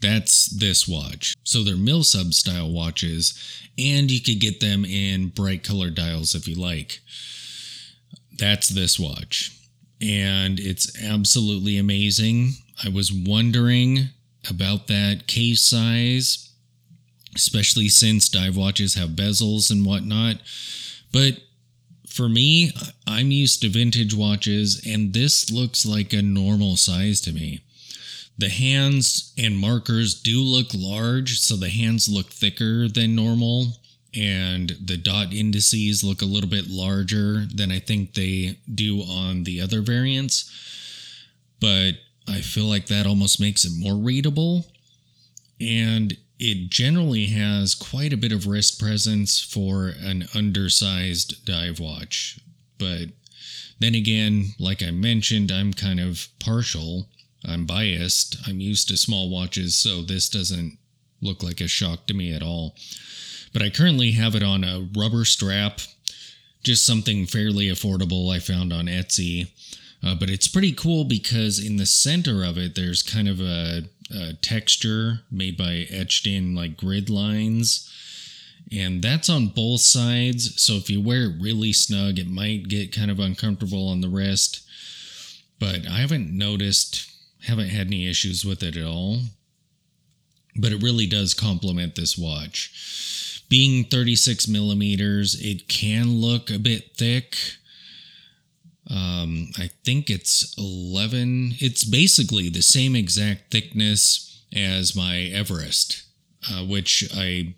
That's 0.00 0.46
this 0.46 0.86
watch. 0.86 1.34
So 1.44 1.62
they're 1.62 1.74
Milsub 1.74 2.34
style 2.34 2.70
watches, 2.70 3.62
and 3.78 4.10
you 4.10 4.20
could 4.20 4.40
get 4.40 4.60
them 4.60 4.84
in 4.84 5.28
bright 5.28 5.62
colored 5.62 5.94
dials 5.94 6.34
if 6.34 6.46
you 6.46 6.56
like. 6.56 7.00
That's 8.36 8.68
this 8.68 8.98
watch. 8.98 9.56
And 10.00 10.60
it's 10.60 11.02
absolutely 11.02 11.78
amazing. 11.78 12.52
I 12.84 12.88
was 12.88 13.12
wondering 13.12 14.10
about 14.48 14.86
that 14.88 15.26
case 15.26 15.62
size, 15.62 16.50
especially 17.34 17.88
since 17.88 18.28
dive 18.28 18.56
watches 18.56 18.94
have 18.94 19.10
bezels 19.10 19.70
and 19.70 19.84
whatnot. 19.84 20.36
But 21.12 21.38
for 22.18 22.28
me, 22.28 22.72
I'm 23.06 23.30
used 23.30 23.62
to 23.62 23.68
vintage 23.68 24.12
watches, 24.12 24.84
and 24.84 25.12
this 25.12 25.52
looks 25.52 25.86
like 25.86 26.12
a 26.12 26.20
normal 26.20 26.74
size 26.74 27.20
to 27.20 27.32
me. 27.32 27.60
The 28.36 28.48
hands 28.48 29.32
and 29.38 29.56
markers 29.56 30.20
do 30.20 30.40
look 30.40 30.70
large, 30.74 31.38
so 31.38 31.54
the 31.54 31.68
hands 31.68 32.08
look 32.08 32.30
thicker 32.30 32.88
than 32.88 33.14
normal, 33.14 33.78
and 34.12 34.70
the 34.84 34.96
dot 34.96 35.32
indices 35.32 36.02
look 36.02 36.20
a 36.20 36.24
little 36.24 36.50
bit 36.50 36.68
larger 36.68 37.46
than 37.54 37.70
I 37.70 37.78
think 37.78 38.14
they 38.14 38.58
do 38.74 39.02
on 39.02 39.44
the 39.44 39.60
other 39.60 39.80
variants. 39.80 40.50
But 41.60 41.92
I 42.26 42.40
feel 42.40 42.64
like 42.64 42.86
that 42.86 43.06
almost 43.06 43.40
makes 43.40 43.64
it 43.64 43.78
more 43.78 43.94
readable. 43.94 44.66
And 45.60 46.16
it 46.38 46.70
generally 46.70 47.26
has 47.26 47.74
quite 47.74 48.12
a 48.12 48.16
bit 48.16 48.32
of 48.32 48.46
wrist 48.46 48.78
presence 48.78 49.40
for 49.40 49.88
an 49.88 50.26
undersized 50.34 51.44
dive 51.44 51.80
watch. 51.80 52.38
But 52.78 53.08
then 53.80 53.94
again, 53.94 54.54
like 54.58 54.82
I 54.82 54.90
mentioned, 54.90 55.50
I'm 55.50 55.72
kind 55.72 56.00
of 56.00 56.28
partial 56.38 57.08
I'm 57.44 57.66
biased. 57.66 58.36
I'm 58.46 58.60
used 58.60 58.88
to 58.88 58.96
small 58.96 59.30
watches, 59.30 59.76
so 59.76 60.02
this 60.02 60.28
doesn't 60.28 60.78
look 61.20 61.42
like 61.42 61.60
a 61.60 61.68
shock 61.68 62.06
to 62.06 62.14
me 62.14 62.32
at 62.32 62.42
all. 62.42 62.74
But 63.52 63.62
I 63.62 63.70
currently 63.70 64.12
have 64.12 64.34
it 64.34 64.42
on 64.42 64.64
a 64.64 64.88
rubber 64.96 65.24
strap, 65.24 65.80
just 66.62 66.84
something 66.84 67.26
fairly 67.26 67.68
affordable 67.68 68.34
I 68.34 68.38
found 68.38 68.72
on 68.72 68.86
Etsy. 68.86 69.50
Uh, 70.04 70.14
but 70.14 70.30
it's 70.30 70.48
pretty 70.48 70.72
cool 70.72 71.04
because 71.04 71.64
in 71.64 71.76
the 71.76 71.86
center 71.86 72.44
of 72.44 72.56
it, 72.58 72.74
there's 72.74 73.02
kind 73.02 73.28
of 73.28 73.40
a, 73.40 73.84
a 74.10 74.34
texture 74.34 75.20
made 75.30 75.56
by 75.56 75.86
etched 75.90 76.26
in 76.26 76.54
like 76.54 76.76
grid 76.76 77.10
lines. 77.10 77.92
And 78.70 79.02
that's 79.02 79.30
on 79.30 79.48
both 79.48 79.80
sides. 79.80 80.60
So 80.60 80.74
if 80.74 80.90
you 80.90 81.00
wear 81.00 81.24
it 81.24 81.40
really 81.40 81.72
snug, 81.72 82.18
it 82.18 82.28
might 82.28 82.68
get 82.68 82.94
kind 82.94 83.10
of 83.10 83.18
uncomfortable 83.18 83.88
on 83.88 84.00
the 84.00 84.08
wrist. 84.08 84.60
But 85.58 85.88
I 85.88 86.00
haven't 86.00 86.36
noticed 86.36 87.10
haven't 87.46 87.68
had 87.68 87.86
any 87.86 88.08
issues 88.08 88.44
with 88.44 88.62
it 88.62 88.76
at 88.76 88.84
all. 88.84 89.20
But 90.56 90.72
it 90.72 90.82
really 90.82 91.06
does 91.06 91.34
complement 91.34 91.94
this 91.94 92.18
watch. 92.18 93.44
Being 93.48 93.84
36 93.84 94.48
millimeters, 94.48 95.40
it 95.40 95.68
can 95.68 96.20
look 96.20 96.50
a 96.50 96.58
bit 96.58 96.96
thick. 96.96 97.36
Um, 98.90 99.50
I 99.58 99.70
think 99.84 100.08
it's 100.08 100.54
11. 100.56 101.54
It's 101.58 101.84
basically 101.84 102.48
the 102.48 102.62
same 102.62 102.96
exact 102.96 103.50
thickness 103.50 104.42
as 104.54 104.96
my 104.96 105.30
Everest, 105.34 106.04
uh, 106.50 106.64
which 106.64 107.08
I 107.14 107.54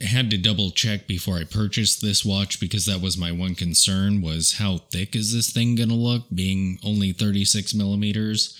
had 0.00 0.30
to 0.30 0.38
double 0.38 0.70
check 0.70 1.06
before 1.06 1.36
I 1.36 1.44
purchased 1.44 2.02
this 2.02 2.24
watch 2.24 2.58
because 2.60 2.86
that 2.86 3.00
was 3.00 3.16
my 3.16 3.30
one 3.30 3.54
concern 3.54 4.22
was 4.22 4.58
how 4.58 4.78
thick 4.90 5.14
is 5.14 5.32
this 5.32 5.50
thing 5.50 5.76
going 5.76 5.88
to 5.88 5.94
look 5.94 6.24
being 6.34 6.78
only 6.84 7.12
36 7.12 7.74
millimeters. 7.74 8.58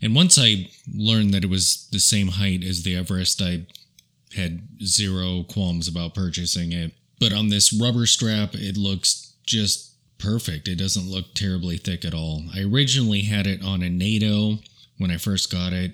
And 0.00 0.14
once 0.14 0.38
I 0.38 0.70
learned 0.92 1.32
that 1.34 1.44
it 1.44 1.50
was 1.50 1.88
the 1.90 1.98
same 1.98 2.28
height 2.28 2.62
as 2.62 2.82
the 2.82 2.96
Everest, 2.96 3.42
I 3.42 3.66
had 4.34 4.68
zero 4.84 5.42
qualms 5.44 5.88
about 5.88 6.14
purchasing 6.14 6.72
it. 6.72 6.92
But 7.18 7.32
on 7.32 7.48
this 7.48 7.72
rubber 7.72 8.06
strap, 8.06 8.54
it 8.54 8.76
looks 8.76 9.34
just 9.46 9.95
perfect. 10.18 10.68
It 10.68 10.76
doesn't 10.76 11.10
look 11.10 11.34
terribly 11.34 11.76
thick 11.76 12.04
at 12.04 12.14
all. 12.14 12.44
I 12.54 12.62
originally 12.62 13.22
had 13.22 13.46
it 13.46 13.62
on 13.62 13.82
a 13.82 13.90
NATO 13.90 14.58
when 14.98 15.10
I 15.10 15.16
first 15.16 15.50
got 15.50 15.72
it. 15.72 15.92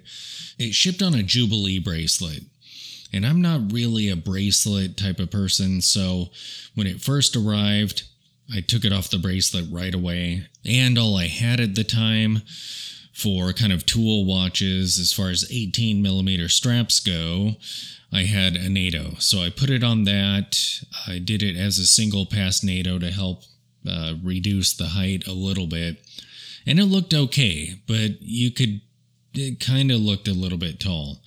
It 0.59 0.75
shipped 0.75 1.03
on 1.03 1.15
a 1.15 1.23
Jubilee 1.23 1.79
bracelet. 1.79 2.45
And 3.13 3.27
I'm 3.27 3.43
not 3.43 3.73
really 3.73 4.09
a 4.09 4.17
bracelet 4.17 4.97
type 4.97 5.19
of 5.19 5.31
person, 5.31 5.83
so 5.83 6.31
when 6.75 6.87
it 6.87 7.03
first 7.03 7.37
arrived, 7.37 8.05
I 8.55 8.61
took 8.61 8.85
it 8.85 8.93
off 8.93 9.11
the 9.11 9.19
bracelet 9.19 9.67
right 9.71 9.95
away. 9.95 10.47
And 10.65 10.97
all 10.99 11.17
I 11.17 11.27
had 11.27 11.61
at 11.61 11.75
the 11.75 11.85
time 11.85 12.41
for 13.13 13.53
kind 13.53 13.73
of 13.73 13.87
tool 13.87 14.25
watches 14.25 14.99
as 14.99 15.13
far 15.13 15.31
as 15.31 15.51
18 15.51 16.03
millimeter 16.03 16.49
straps 16.49 16.99
go 16.99 17.57
i 18.13 18.23
had 18.23 18.57
a 18.57 18.69
nato 18.69 19.15
so 19.19 19.43
i 19.43 19.51
put 19.51 19.71
it 19.71 19.85
on 19.85 20.05
that 20.05 20.59
i 21.07 21.19
did 21.19 21.43
it 21.43 21.57
as 21.57 21.79
a 21.79 21.87
single 21.87 22.25
pass 22.25 22.65
nato 22.65 22.99
to 22.99 23.11
help 23.11 23.43
uh, 23.89 24.15
reduce 24.23 24.73
the 24.77 24.89
height 24.89 25.27
a 25.27 25.33
little 25.33 25.67
bit 25.67 26.05
and 26.67 26.79
it 26.79 26.87
looked 26.87 27.15
okay 27.15 27.75
but 27.87 28.21
you 28.21 28.51
could 28.51 28.81
it 29.35 29.61
kind 29.61 29.91
of 29.91 30.01
looked 30.01 30.29
a 30.29 30.35
little 30.35 30.59
bit 30.59 30.79
tall 30.79 31.23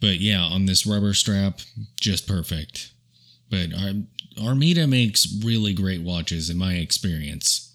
but 0.00 0.18
yeah 0.20 0.42
on 0.42 0.66
this 0.66 0.86
rubber 0.86 1.14
strap 1.14 1.60
just 2.00 2.26
perfect 2.26 2.92
but 3.50 3.68
armida 4.42 4.86
makes 4.86 5.26
really 5.44 5.72
great 5.72 6.02
watches 6.02 6.50
in 6.50 6.58
my 6.58 6.74
experience 6.74 7.74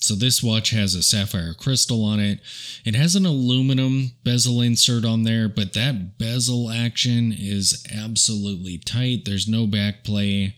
so 0.00 0.14
this 0.14 0.42
watch 0.42 0.70
has 0.70 0.94
a 0.94 1.02
sapphire 1.02 1.52
crystal 1.52 2.04
on 2.04 2.20
it. 2.20 2.40
It 2.84 2.94
has 2.94 3.14
an 3.14 3.26
aluminum 3.26 4.12
bezel 4.24 4.62
insert 4.62 5.04
on 5.04 5.24
there, 5.24 5.48
but 5.48 5.74
that 5.74 6.18
bezel 6.18 6.70
action 6.70 7.34
is 7.36 7.86
absolutely 7.94 8.78
tight. 8.78 9.24
There's 9.24 9.46
no 9.46 9.66
back 9.66 10.02
play. 10.02 10.56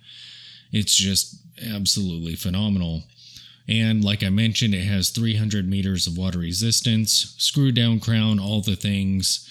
It's 0.71 0.95
just 0.95 1.42
absolutely 1.63 2.35
phenomenal. 2.35 3.05
And 3.69 4.05
like 4.05 4.23
I 4.23 4.29
mentioned, 4.29 4.75
it 4.75 4.85
has 4.85 5.11
300 5.11 5.69
meters 5.69 6.07
of 6.07 6.19
water 6.19 6.41
resistance, 6.41 7.35
screw 7.39 7.73
down 7.73 8.01
crown, 8.01 8.39
all 8.39 8.61
the 8.61 8.77
things. 8.77 9.49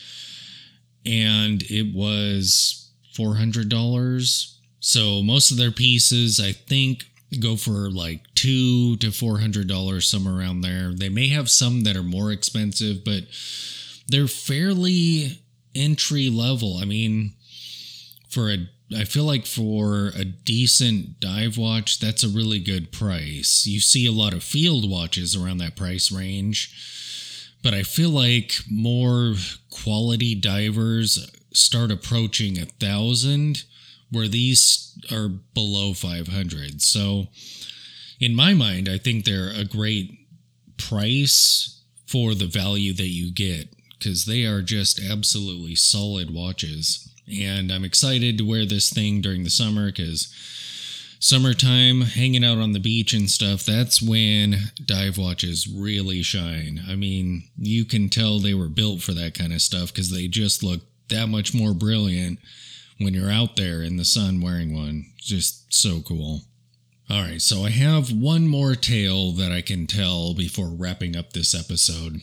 And 1.05 1.63
it 1.63 1.95
was 1.95 2.91
$400. 3.15 4.55
So 4.79 5.21
most 5.21 5.51
of 5.51 5.57
their 5.57 5.71
pieces, 5.71 6.39
I 6.39 6.51
think, 6.51 7.05
go 7.39 7.55
for 7.55 7.89
like 7.89 8.21
two 8.35 8.97
to 8.97 9.11
four 9.11 9.39
hundred 9.39 9.67
dollars, 9.67 10.07
somewhere 10.07 10.37
around 10.37 10.61
there. 10.61 10.91
They 10.93 11.09
may 11.09 11.29
have 11.29 11.49
some 11.49 11.81
that 11.81 11.95
are 11.95 12.03
more 12.03 12.31
expensive, 12.31 13.05
but 13.05 13.23
they're 14.07 14.27
fairly 14.27 15.39
entry 15.73 16.29
level. 16.29 16.77
I 16.77 16.85
mean, 16.85 17.33
for 18.27 18.49
a 18.49 18.67
I 18.95 19.05
feel 19.05 19.23
like 19.23 19.45
for 19.45 20.11
a 20.15 20.25
decent 20.25 21.19
dive 21.19 21.57
watch, 21.57 21.99
that's 21.99 22.23
a 22.23 22.29
really 22.29 22.59
good 22.59 22.91
price. 22.91 23.65
You 23.65 23.79
see 23.79 24.05
a 24.05 24.11
lot 24.11 24.33
of 24.33 24.43
field 24.43 24.89
watches 24.89 25.35
around 25.35 25.59
that 25.59 25.75
price 25.75 26.11
range, 26.11 27.57
but 27.63 27.73
I 27.73 27.83
feel 27.83 28.09
like 28.09 28.59
more 28.69 29.35
quality 29.69 30.35
divers 30.35 31.31
start 31.53 31.91
approaching 31.91 32.57
a 32.57 32.65
thousand 32.65 33.63
where 34.11 34.27
these 34.27 34.97
are 35.11 35.29
below 35.29 35.93
500. 35.93 36.81
So, 36.81 37.27
in 38.19 38.35
my 38.35 38.53
mind, 38.53 38.89
I 38.89 38.97
think 38.97 39.25
they're 39.25 39.49
a 39.49 39.65
great 39.65 40.11
price 40.77 41.81
for 42.05 42.35
the 42.35 42.45
value 42.45 42.93
that 42.93 43.07
you 43.07 43.31
get 43.31 43.73
because 43.97 44.25
they 44.25 44.43
are 44.43 44.61
just 44.61 44.99
absolutely 45.01 45.75
solid 45.75 46.33
watches. 46.33 47.10
And 47.27 47.71
I'm 47.71 47.83
excited 47.83 48.37
to 48.37 48.47
wear 48.47 48.65
this 48.65 48.91
thing 48.91 49.21
during 49.21 49.43
the 49.43 49.49
summer 49.49 49.87
because 49.87 50.33
summertime, 51.19 52.01
hanging 52.01 52.43
out 52.43 52.57
on 52.57 52.73
the 52.73 52.79
beach 52.79 53.13
and 53.13 53.29
stuff, 53.29 53.63
that's 53.63 54.01
when 54.01 54.71
dive 54.85 55.17
watches 55.17 55.67
really 55.67 56.23
shine. 56.23 56.81
I 56.89 56.95
mean, 56.95 57.43
you 57.57 57.85
can 57.85 58.09
tell 58.09 58.39
they 58.39 58.53
were 58.53 58.67
built 58.67 59.01
for 59.01 59.13
that 59.13 59.33
kind 59.33 59.53
of 59.53 59.61
stuff 59.61 59.93
because 59.93 60.11
they 60.11 60.27
just 60.27 60.63
look 60.63 60.81
that 61.09 61.27
much 61.27 61.53
more 61.53 61.73
brilliant 61.73 62.39
when 62.97 63.13
you're 63.13 63.31
out 63.31 63.55
there 63.55 63.81
in 63.81 63.97
the 63.97 64.05
sun 64.05 64.41
wearing 64.41 64.73
one. 64.73 65.05
Just 65.17 65.73
so 65.73 66.01
cool. 66.01 66.41
All 67.09 67.21
right, 67.21 67.41
so 67.41 67.65
I 67.65 67.69
have 67.71 68.11
one 68.11 68.47
more 68.47 68.73
tale 68.73 69.31
that 69.33 69.51
I 69.51 69.61
can 69.61 69.85
tell 69.85 70.33
before 70.33 70.69
wrapping 70.69 71.15
up 71.17 71.33
this 71.33 71.53
episode. 71.53 72.21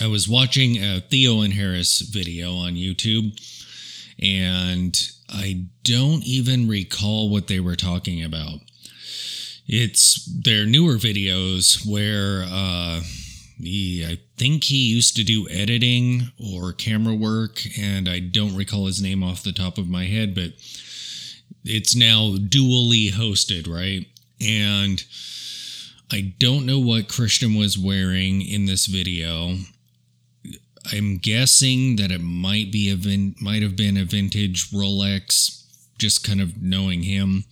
I 0.00 0.06
was 0.08 0.28
watching 0.28 0.76
a 0.76 1.00
Theo 1.00 1.40
and 1.40 1.54
Harris 1.54 2.00
video 2.00 2.54
on 2.54 2.74
YouTube, 2.74 3.38
and 4.20 4.96
I 5.28 5.66
don't 5.84 6.22
even 6.24 6.68
recall 6.68 7.30
what 7.30 7.46
they 7.48 7.60
were 7.60 7.76
talking 7.76 8.22
about. 8.22 8.60
It's 9.66 10.24
their 10.26 10.66
newer 10.66 10.96
videos 10.96 11.86
where 11.90 12.44
uh, 12.48 13.00
He, 13.58 14.04
I 14.04 14.18
think 14.36 14.64
he 14.64 14.92
used 14.94 15.16
to 15.16 15.24
do 15.24 15.48
editing 15.48 16.30
or 16.38 16.72
camera 16.72 17.14
work, 17.14 17.62
and 17.78 18.08
I 18.08 18.20
don't 18.20 18.54
recall 18.56 18.86
his 18.86 19.00
name 19.00 19.22
off 19.22 19.42
the 19.42 19.52
top 19.52 19.78
of 19.78 19.88
my 19.88 20.04
head, 20.04 20.34
but 20.34 20.52
it's 21.64 21.96
now 21.96 22.36
dually 22.36 23.10
hosted, 23.12 23.66
right? 23.66 24.06
And 24.40 25.02
I 26.12 26.34
don't 26.38 26.66
know 26.66 26.78
what 26.78 27.08
Christian 27.08 27.54
was 27.54 27.78
wearing 27.78 28.42
in 28.42 28.66
this 28.66 28.86
video. 28.86 29.56
I'm 30.92 31.18
guessing 31.18 31.96
that 31.96 32.10
it 32.10 32.20
might 32.20 32.70
be 32.70 32.90
a 32.90 32.96
vin- 32.96 33.34
might 33.40 33.62
have 33.62 33.76
been 33.76 33.96
a 33.96 34.04
vintage 34.04 34.70
Rolex, 34.70 35.64
just 35.98 36.24
kind 36.24 36.40
of 36.40 36.62
knowing 36.62 37.02
him. 37.02 37.44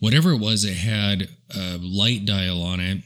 Whatever 0.00 0.32
it 0.32 0.40
was, 0.40 0.64
it 0.64 0.76
had 0.76 1.28
a 1.54 1.78
light 1.78 2.24
dial 2.24 2.62
on 2.62 2.80
it, 2.80 3.02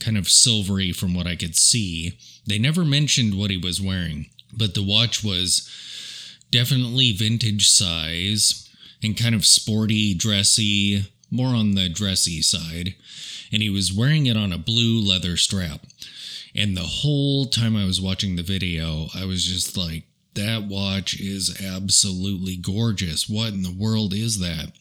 kind 0.00 0.16
of 0.16 0.28
silvery 0.28 0.92
from 0.92 1.14
what 1.14 1.26
I 1.26 1.36
could 1.36 1.56
see. 1.56 2.18
They 2.46 2.58
never 2.58 2.84
mentioned 2.84 3.36
what 3.36 3.50
he 3.50 3.56
was 3.56 3.80
wearing, 3.80 4.26
but 4.52 4.74
the 4.74 4.82
watch 4.82 5.24
was 5.24 5.68
definitely 6.50 7.12
vintage 7.12 7.68
size 7.68 8.68
and 9.02 9.16
kind 9.16 9.34
of 9.34 9.44
sporty, 9.44 10.14
dressy, 10.14 11.06
more 11.30 11.48
on 11.48 11.74
the 11.74 11.88
dressy 11.88 12.42
side. 12.42 12.94
And 13.52 13.62
he 13.62 13.70
was 13.70 13.92
wearing 13.92 14.26
it 14.26 14.36
on 14.36 14.52
a 14.52 14.58
blue 14.58 15.00
leather 15.00 15.36
strap. 15.36 15.80
And 16.56 16.76
the 16.76 16.82
whole 16.82 17.46
time 17.46 17.76
I 17.76 17.84
was 17.84 18.00
watching 18.00 18.36
the 18.36 18.42
video, 18.42 19.08
I 19.14 19.26
was 19.26 19.44
just 19.44 19.76
like, 19.76 20.04
that 20.34 20.64
watch 20.64 21.18
is 21.20 21.62
absolutely 21.62 22.56
gorgeous. 22.56 23.28
What 23.28 23.52
in 23.52 23.62
the 23.62 23.76
world 23.76 24.14
is 24.14 24.38
that? 24.40 24.72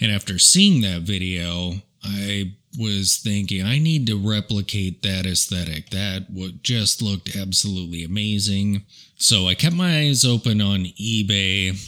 And 0.00 0.10
after 0.10 0.38
seeing 0.38 0.80
that 0.82 1.02
video, 1.02 1.82
I 2.02 2.54
was 2.78 3.16
thinking 3.16 3.64
I 3.64 3.78
need 3.78 4.06
to 4.06 4.16
replicate 4.16 5.02
that 5.02 5.26
aesthetic. 5.26 5.90
That 5.90 6.26
what 6.30 6.62
just 6.62 7.02
looked 7.02 7.36
absolutely 7.36 8.04
amazing. 8.04 8.84
So 9.16 9.48
I 9.48 9.54
kept 9.54 9.74
my 9.74 9.98
eyes 9.98 10.24
open 10.24 10.60
on 10.60 10.86
eBay. 11.00 11.78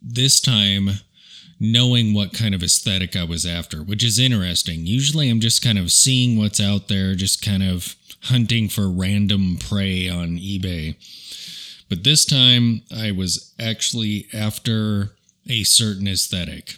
This 0.00 0.40
time 0.40 0.90
knowing 1.60 2.14
what 2.14 2.32
kind 2.32 2.54
of 2.54 2.62
aesthetic 2.62 3.16
I 3.16 3.24
was 3.24 3.44
after, 3.44 3.82
which 3.82 4.04
is 4.04 4.18
interesting. 4.18 4.86
Usually 4.86 5.28
I'm 5.28 5.40
just 5.40 5.62
kind 5.62 5.78
of 5.78 5.90
seeing 5.90 6.38
what's 6.38 6.60
out 6.60 6.88
there, 6.88 7.14
just 7.14 7.44
kind 7.44 7.62
of 7.62 7.96
hunting 8.24 8.68
for 8.68 8.88
random 8.88 9.56
prey 9.58 10.08
on 10.08 10.38
eBay. 10.38 10.96
But 11.88 12.04
this 12.04 12.24
time 12.24 12.82
I 12.94 13.10
was 13.10 13.54
actually 13.58 14.26
after 14.32 15.10
a 15.48 15.64
certain 15.64 16.06
aesthetic. 16.06 16.74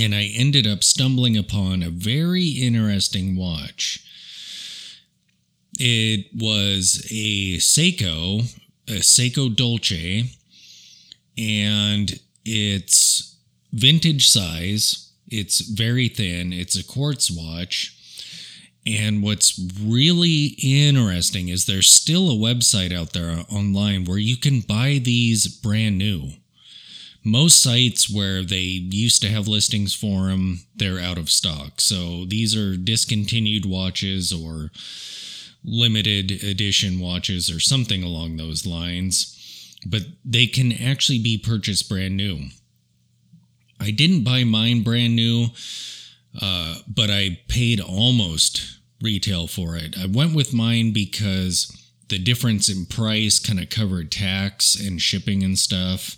And 0.00 0.14
I 0.14 0.30
ended 0.34 0.66
up 0.66 0.82
stumbling 0.82 1.36
upon 1.36 1.82
a 1.82 1.90
very 1.90 2.48
interesting 2.48 3.36
watch. 3.36 4.06
It 5.78 6.26
was 6.34 7.06
a 7.10 7.58
Seiko, 7.58 8.42
a 8.88 9.00
Seiko 9.00 9.54
Dolce, 9.54 10.30
and 11.36 12.18
it's 12.44 13.31
vintage 13.72 14.28
size. 14.28 15.12
It's 15.28 15.60
very 15.60 16.08
thin. 16.08 16.52
It's 16.52 16.76
a 16.76 16.84
quartz 16.84 17.30
watch. 17.30 17.96
And 18.84 19.22
what's 19.22 19.58
really 19.80 20.56
interesting 20.60 21.48
is 21.48 21.66
there's 21.66 21.90
still 21.90 22.30
a 22.30 22.34
website 22.34 22.92
out 22.92 23.12
there 23.12 23.44
online 23.50 24.04
where 24.04 24.18
you 24.18 24.36
can 24.36 24.60
buy 24.60 25.00
these 25.02 25.46
brand 25.46 25.98
new. 25.98 26.32
Most 27.24 27.62
sites 27.62 28.12
where 28.12 28.42
they 28.42 28.58
used 28.58 29.22
to 29.22 29.28
have 29.28 29.46
listings 29.46 29.94
for 29.94 30.26
them, 30.26 30.64
they're 30.74 30.98
out 30.98 31.18
of 31.18 31.30
stock. 31.30 31.80
So 31.80 32.24
these 32.24 32.56
are 32.56 32.76
discontinued 32.76 33.64
watches 33.64 34.32
or 34.32 34.72
limited 35.64 36.42
edition 36.42 36.98
watches 36.98 37.48
or 37.48 37.60
something 37.60 38.02
along 38.02 38.36
those 38.36 38.66
lines. 38.66 39.38
But 39.86 40.02
they 40.24 40.48
can 40.48 40.72
actually 40.72 41.20
be 41.20 41.38
purchased 41.38 41.88
brand 41.88 42.16
new. 42.16 42.48
I 43.82 43.90
didn't 43.90 44.24
buy 44.24 44.44
mine 44.44 44.82
brand 44.82 45.16
new, 45.16 45.48
uh, 46.40 46.76
but 46.86 47.10
I 47.10 47.40
paid 47.48 47.80
almost 47.80 48.78
retail 49.00 49.46
for 49.46 49.76
it. 49.76 49.96
I 49.98 50.06
went 50.06 50.34
with 50.34 50.54
mine 50.54 50.92
because 50.92 51.76
the 52.08 52.18
difference 52.18 52.68
in 52.68 52.86
price 52.86 53.38
kind 53.38 53.58
of 53.58 53.70
covered 53.70 54.12
tax 54.12 54.74
and 54.74 55.00
shipping 55.00 55.42
and 55.42 55.58
stuff. 55.58 56.16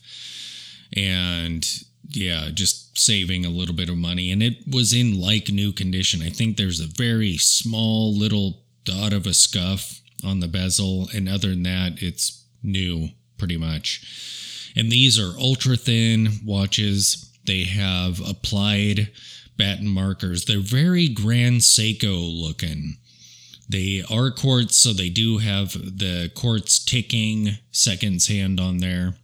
And 0.92 1.66
yeah, 2.09 2.50
just 2.53 2.98
saving 2.98 3.44
a 3.44 3.50
little 3.50 3.74
bit 3.74 3.88
of 3.88 3.96
money. 3.96 4.31
And 4.31 4.42
it 4.42 4.59
was 4.70 4.92
in 4.92 5.20
like 5.20 5.48
new 5.48 5.72
condition. 5.72 6.22
I 6.22 6.31
think 6.31 6.57
there's 6.57 6.81
a 6.81 6.87
very 6.87 7.37
small 7.37 8.14
little 8.14 8.64
dot 8.85 9.12
of 9.12 9.27
a 9.27 9.35
scuff 9.35 10.00
on 10.24 10.40
the 10.40 10.48
bezel. 10.48 11.09
And 11.14 11.29
other 11.29 11.50
than 11.50 11.62
that, 11.64 12.03
it's 12.03 12.44
new 12.62 13.09
pretty 13.38 13.57
much. 13.57 14.70
And 14.77 14.90
these 14.90 15.18
are 15.18 15.38
ultra 15.38 15.77
thin 15.77 16.40
watches. 16.44 17.31
They 17.46 17.64
have 17.64 18.20
applied 18.20 19.11
batten 19.57 19.88
markers. 19.88 20.44
They're 20.44 20.61
very 20.61 21.09
Grand 21.09 21.61
Seiko 21.61 22.42
looking. 22.42 22.96
They 23.68 24.02
are 24.11 24.30
quartz, 24.30 24.76
so 24.76 24.92
they 24.92 25.09
do 25.09 25.38
have 25.38 25.72
the 25.72 26.30
quartz 26.35 26.83
ticking 26.85 27.59
seconds 27.70 28.28
hand 28.28 28.61
on 28.61 28.78
there, 28.78 29.14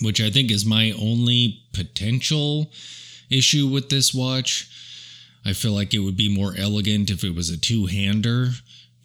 which 0.00 0.20
I 0.20 0.30
think 0.30 0.50
is 0.50 0.64
my 0.64 0.92
only 0.92 1.62
potential 1.72 2.70
issue 3.30 3.66
with 3.66 3.88
this 3.88 4.14
watch. 4.14 4.68
I 5.44 5.52
feel 5.52 5.72
like 5.72 5.92
it 5.92 6.00
would 6.00 6.16
be 6.16 6.28
more 6.28 6.54
elegant 6.56 7.10
if 7.10 7.24
it 7.24 7.34
was 7.34 7.50
a 7.50 7.56
two 7.56 7.86
hander, 7.86 8.50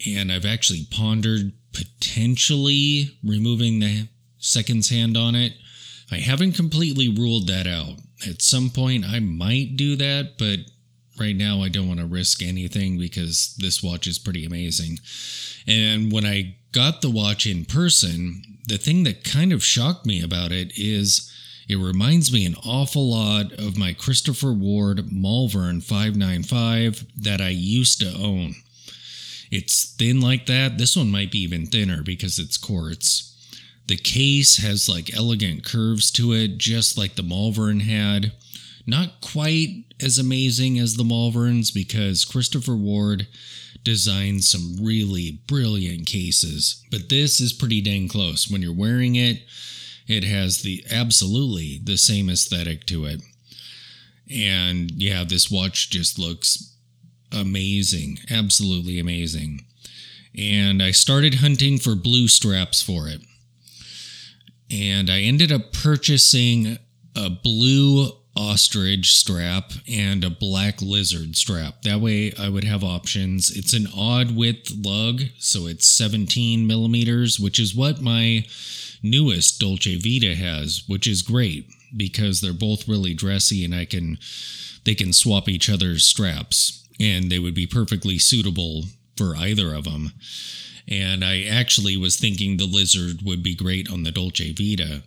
and 0.06 0.30
I've 0.30 0.46
actually 0.46 0.86
pondered 0.90 1.52
potentially 1.72 3.16
removing 3.24 3.80
the 3.80 4.08
seconds 4.38 4.90
hand 4.90 5.16
on 5.16 5.34
it 5.34 5.54
I 6.12 6.18
haven't 6.18 6.52
completely 6.52 7.08
ruled 7.08 7.46
that 7.48 7.66
out. 7.66 7.96
At 8.28 8.42
some 8.42 8.68
point, 8.68 9.06
I 9.06 9.18
might 9.18 9.76
do 9.76 9.96
that, 9.96 10.36
but 10.38 10.58
right 11.18 11.34
now 11.34 11.62
I 11.62 11.70
don't 11.70 11.88
want 11.88 12.00
to 12.00 12.06
risk 12.06 12.42
anything 12.42 12.98
because 12.98 13.56
this 13.58 13.82
watch 13.82 14.06
is 14.06 14.18
pretty 14.18 14.44
amazing. 14.44 14.98
And 15.66 16.12
when 16.12 16.26
I 16.26 16.56
got 16.72 17.00
the 17.00 17.10
watch 17.10 17.46
in 17.46 17.64
person, 17.64 18.42
the 18.66 18.76
thing 18.76 19.04
that 19.04 19.24
kind 19.24 19.52
of 19.52 19.64
shocked 19.64 20.04
me 20.04 20.22
about 20.22 20.52
it 20.52 20.72
is 20.76 21.32
it 21.66 21.76
reminds 21.76 22.30
me 22.30 22.44
an 22.44 22.56
awful 22.66 23.10
lot 23.10 23.52
of 23.52 23.78
my 23.78 23.94
Christopher 23.94 24.52
Ward 24.52 25.10
Malvern 25.10 25.80
595 25.80 27.06
that 27.22 27.40
I 27.40 27.48
used 27.48 28.00
to 28.00 28.12
own. 28.22 28.56
It's 29.50 29.94
thin 29.94 30.20
like 30.20 30.44
that. 30.46 30.76
This 30.76 30.94
one 30.94 31.10
might 31.10 31.30
be 31.30 31.38
even 31.38 31.66
thinner 31.66 32.02
because 32.02 32.38
it's 32.38 32.58
quartz. 32.58 33.31
The 33.86 33.96
case 33.96 34.58
has 34.58 34.88
like 34.88 35.14
elegant 35.14 35.64
curves 35.64 36.10
to 36.12 36.32
it, 36.32 36.58
just 36.58 36.96
like 36.96 37.16
the 37.16 37.22
Malvern 37.22 37.80
had. 37.80 38.32
Not 38.86 39.20
quite 39.20 39.84
as 40.00 40.18
amazing 40.18 40.78
as 40.78 40.96
the 40.96 41.04
Malverns 41.04 41.72
because 41.72 42.24
Christopher 42.24 42.74
Ward 42.74 43.28
designed 43.84 44.44
some 44.44 44.76
really 44.80 45.40
brilliant 45.46 46.06
cases, 46.06 46.84
but 46.90 47.08
this 47.08 47.40
is 47.40 47.52
pretty 47.52 47.80
dang 47.80 48.08
close. 48.08 48.50
When 48.50 48.62
you're 48.62 48.74
wearing 48.74 49.16
it, 49.16 49.42
it 50.06 50.24
has 50.24 50.62
the 50.62 50.84
absolutely 50.90 51.80
the 51.82 51.96
same 51.96 52.28
aesthetic 52.28 52.86
to 52.86 53.04
it. 53.04 53.22
And 54.30 54.90
yeah, 54.92 55.24
this 55.24 55.50
watch 55.50 55.90
just 55.90 56.18
looks 56.18 56.76
amazing, 57.32 58.20
absolutely 58.30 58.98
amazing. 58.98 59.64
And 60.36 60.82
I 60.82 60.92
started 60.92 61.36
hunting 61.36 61.78
for 61.78 61.94
blue 61.94 62.28
straps 62.28 62.82
for 62.82 63.08
it 63.08 63.20
and 64.72 65.10
I 65.10 65.20
ended 65.20 65.52
up 65.52 65.72
purchasing 65.72 66.78
a 67.14 67.28
blue 67.28 68.10
ostrich 68.34 69.14
strap 69.14 69.72
and 69.86 70.24
a 70.24 70.30
black 70.30 70.80
lizard 70.80 71.36
strap. 71.36 71.82
That 71.82 72.00
way 72.00 72.32
I 72.38 72.48
would 72.48 72.64
have 72.64 72.82
options. 72.82 73.50
It's 73.50 73.74
an 73.74 73.86
odd 73.94 74.34
width 74.34 74.72
lug, 74.82 75.22
so 75.38 75.66
it's 75.66 75.94
17 75.94 76.66
millimeters, 76.66 77.38
which 77.38 77.58
is 77.58 77.74
what 77.74 78.00
my 78.00 78.46
newest 79.02 79.60
Dolce 79.60 79.96
Vita 79.96 80.34
has, 80.34 80.84
which 80.86 81.06
is 81.06 81.22
great 81.22 81.70
because 81.94 82.40
they're 82.40 82.54
both 82.54 82.88
really 82.88 83.12
dressy 83.12 83.64
and 83.64 83.74
I 83.74 83.84
can 83.84 84.18
they 84.84 84.94
can 84.94 85.12
swap 85.12 85.48
each 85.48 85.68
other's 85.70 86.04
straps 86.04 86.88
and 86.98 87.30
they 87.30 87.38
would 87.38 87.54
be 87.54 87.66
perfectly 87.66 88.18
suitable 88.18 88.84
for 89.16 89.36
either 89.36 89.74
of 89.74 89.84
them. 89.84 90.12
And 90.88 91.24
I 91.24 91.42
actually 91.42 91.96
was 91.96 92.16
thinking 92.16 92.56
the 92.56 92.66
lizard 92.66 93.22
would 93.22 93.42
be 93.42 93.54
great 93.54 93.90
on 93.90 94.02
the 94.02 94.10
Dolce 94.10 94.52
Vita. 94.52 95.02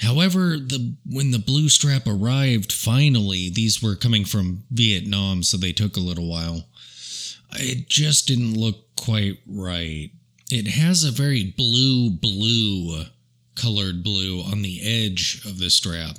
However, 0.00 0.58
the 0.58 0.94
when 1.06 1.30
the 1.30 1.38
blue 1.38 1.68
strap 1.68 2.06
arrived, 2.06 2.72
finally, 2.72 3.48
these 3.48 3.80
were 3.80 3.94
coming 3.94 4.24
from 4.24 4.64
Vietnam, 4.70 5.44
so 5.44 5.56
they 5.56 5.72
took 5.72 5.96
a 5.96 6.00
little 6.00 6.28
while. 6.28 6.66
It 7.52 7.88
just 7.88 8.26
didn't 8.26 8.54
look 8.54 8.96
quite 8.96 9.38
right. 9.46 10.10
It 10.50 10.66
has 10.66 11.04
a 11.04 11.12
very 11.12 11.54
blue, 11.56 12.10
blue 12.10 13.04
colored 13.54 14.02
blue 14.02 14.40
on 14.40 14.62
the 14.62 14.80
edge 14.82 15.40
of 15.44 15.58
the 15.58 15.70
strap. 15.70 16.16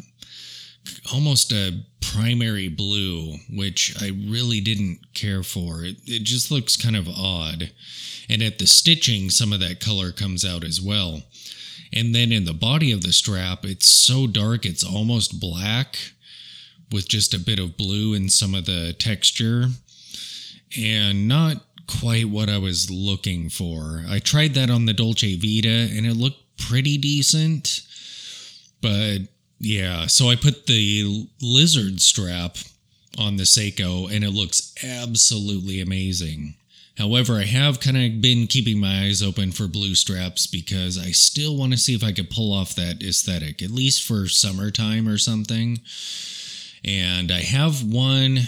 Almost 1.13 1.51
a 1.51 1.83
primary 2.01 2.67
blue, 2.67 3.37
which 3.49 3.95
I 4.01 4.07
really 4.07 4.61
didn't 4.61 5.13
care 5.13 5.43
for. 5.43 5.83
It, 5.83 5.97
it 6.05 6.23
just 6.23 6.51
looks 6.51 6.75
kind 6.75 6.95
of 6.95 7.07
odd. 7.07 7.71
And 8.29 8.41
at 8.41 8.59
the 8.59 8.67
stitching, 8.67 9.29
some 9.29 9.53
of 9.53 9.59
that 9.59 9.79
color 9.79 10.11
comes 10.11 10.45
out 10.45 10.63
as 10.63 10.81
well. 10.81 11.23
And 11.91 12.13
then 12.13 12.31
in 12.31 12.45
the 12.45 12.53
body 12.53 12.91
of 12.91 13.01
the 13.01 13.13
strap, 13.13 13.65
it's 13.65 13.89
so 13.89 14.27
dark, 14.27 14.65
it's 14.65 14.83
almost 14.83 15.39
black 15.39 15.97
with 16.91 17.07
just 17.07 17.33
a 17.33 17.39
bit 17.39 17.59
of 17.59 17.77
blue 17.77 18.13
in 18.13 18.29
some 18.29 18.55
of 18.55 18.65
the 18.65 18.93
texture. 18.93 19.67
And 20.77 21.27
not 21.27 21.57
quite 21.87 22.29
what 22.29 22.49
I 22.49 22.57
was 22.57 22.89
looking 22.89 23.49
for. 23.49 24.03
I 24.09 24.19
tried 24.19 24.53
that 24.55 24.69
on 24.69 24.85
the 24.85 24.93
Dolce 24.93 25.35
Vita 25.37 25.95
and 25.95 26.05
it 26.05 26.15
looked 26.15 26.57
pretty 26.57 26.97
decent. 26.97 27.81
But 28.81 29.19
yeah, 29.59 30.07
so 30.07 30.29
I 30.29 30.35
put 30.35 30.67
the 30.67 31.27
lizard 31.41 32.01
strap 32.01 32.57
on 33.17 33.37
the 33.37 33.43
Seiko 33.43 34.13
and 34.13 34.23
it 34.23 34.31
looks 34.31 34.73
absolutely 34.83 35.79
amazing. 35.79 36.55
However, 36.97 37.37
I 37.37 37.43
have 37.45 37.79
kind 37.79 37.97
of 37.97 38.21
been 38.21 38.45
keeping 38.45 38.79
my 38.79 39.05
eyes 39.05 39.23
open 39.23 39.51
for 39.51 39.67
blue 39.67 39.95
straps 39.95 40.45
because 40.45 40.97
I 40.97 41.09
still 41.11 41.57
want 41.57 41.71
to 41.71 41.77
see 41.77 41.95
if 41.95 42.03
I 42.03 42.11
could 42.11 42.29
pull 42.29 42.53
off 42.53 42.75
that 42.75 43.01
aesthetic, 43.01 43.63
at 43.63 43.71
least 43.71 44.03
for 44.03 44.27
summertime 44.27 45.07
or 45.07 45.17
something. 45.17 45.79
And 46.85 47.31
I 47.31 47.39
have 47.39 47.83
one 47.83 48.41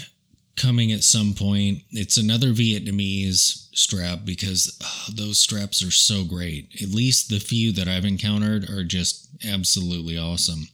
coming 0.56 0.92
at 0.92 1.04
some 1.04 1.34
point. 1.34 1.84
It's 1.92 2.18
another 2.18 2.48
Vietnamese 2.48 3.68
strap 3.76 4.20
because 4.24 4.78
oh, 4.84 5.12
those 5.14 5.40
straps 5.40 5.84
are 5.84 5.92
so 5.92 6.24
great. 6.24 6.70
At 6.82 6.90
least 6.90 7.30
the 7.30 7.40
few 7.40 7.72
that 7.74 7.88
I've 7.88 8.06
encountered 8.06 8.70
are 8.70 8.84
just 8.84 9.28
absolutely 9.48 10.18
awesome. 10.18 10.68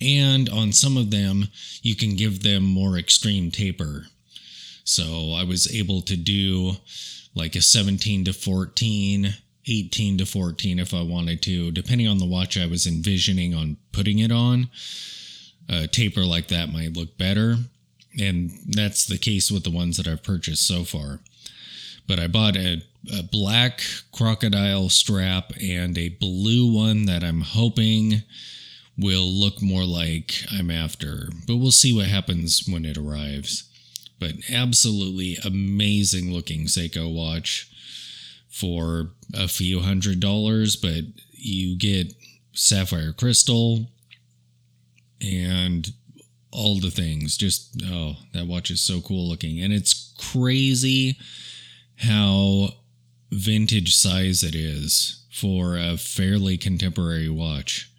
And 0.00 0.48
on 0.48 0.72
some 0.72 0.96
of 0.96 1.10
them, 1.10 1.48
you 1.82 1.94
can 1.96 2.16
give 2.16 2.42
them 2.42 2.64
more 2.64 2.98
extreme 2.98 3.50
taper. 3.50 4.06
So 4.84 5.32
I 5.32 5.44
was 5.44 5.74
able 5.74 6.02
to 6.02 6.16
do 6.16 6.72
like 7.34 7.56
a 7.56 7.62
17 7.62 8.24
to 8.26 8.32
14, 8.32 9.34
18 9.66 10.18
to 10.18 10.26
14 10.26 10.78
if 10.78 10.92
I 10.92 11.02
wanted 11.02 11.42
to, 11.42 11.70
depending 11.70 12.06
on 12.06 12.18
the 12.18 12.26
watch 12.26 12.58
I 12.58 12.66
was 12.66 12.86
envisioning 12.86 13.54
on 13.54 13.78
putting 13.92 14.18
it 14.18 14.30
on. 14.30 14.68
A 15.68 15.86
taper 15.86 16.24
like 16.24 16.48
that 16.48 16.72
might 16.72 16.92
look 16.92 17.16
better. 17.16 17.56
And 18.20 18.52
that's 18.66 19.06
the 19.06 19.18
case 19.18 19.50
with 19.50 19.64
the 19.64 19.70
ones 19.70 19.96
that 19.96 20.06
I've 20.06 20.22
purchased 20.22 20.66
so 20.66 20.84
far. 20.84 21.20
But 22.06 22.20
I 22.20 22.26
bought 22.26 22.56
a, 22.56 22.82
a 23.12 23.22
black 23.22 23.82
crocodile 24.12 24.88
strap 24.88 25.52
and 25.60 25.96
a 25.96 26.10
blue 26.10 26.72
one 26.72 27.06
that 27.06 27.24
I'm 27.24 27.40
hoping 27.40 28.22
will 28.96 29.26
look 29.26 29.60
more 29.60 29.84
like 29.84 30.34
I'm 30.52 30.70
after. 30.70 31.28
But 31.46 31.56
we'll 31.56 31.72
see 31.72 31.94
what 31.94 32.06
happens 32.06 32.64
when 32.68 32.84
it 32.84 32.96
arrives. 32.96 33.64
But 34.20 34.34
absolutely 34.52 35.38
amazing 35.44 36.32
looking 36.32 36.66
Seiko 36.66 37.12
watch 37.12 37.70
for 38.48 39.10
a 39.34 39.48
few 39.48 39.80
hundred 39.80 40.20
dollars, 40.20 40.76
but 40.76 41.04
you 41.32 41.76
get 41.76 42.14
sapphire 42.52 43.12
crystal 43.12 43.90
and 45.20 45.92
all 46.54 46.78
the 46.78 46.90
things. 46.90 47.36
Just 47.36 47.82
oh, 47.84 48.16
that 48.32 48.46
watch 48.46 48.70
is 48.70 48.80
so 48.80 49.00
cool 49.00 49.28
looking. 49.28 49.60
And 49.60 49.72
it's 49.72 50.14
crazy 50.32 51.18
how 51.96 52.70
vintage 53.30 53.94
size 53.94 54.42
it 54.42 54.54
is 54.54 55.24
for 55.30 55.76
a 55.76 55.96
fairly 55.96 56.56
contemporary 56.56 57.28
watch. 57.28 57.90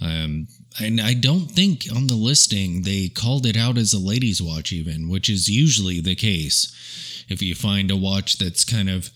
Um, 0.00 0.46
and 0.80 1.00
I 1.00 1.14
don't 1.14 1.50
think 1.50 1.84
on 1.94 2.06
the 2.06 2.14
listing 2.14 2.82
they 2.82 3.08
called 3.08 3.44
it 3.44 3.56
out 3.56 3.76
as 3.76 3.92
a 3.92 3.98
ladies' 3.98 4.40
watch, 4.40 4.72
even, 4.72 5.08
which 5.08 5.28
is 5.28 5.48
usually 5.48 6.00
the 6.00 6.14
case. 6.14 7.24
If 7.28 7.42
you 7.42 7.54
find 7.54 7.90
a 7.90 7.96
watch 7.96 8.38
that's 8.38 8.64
kind 8.64 8.88
of 8.88 9.10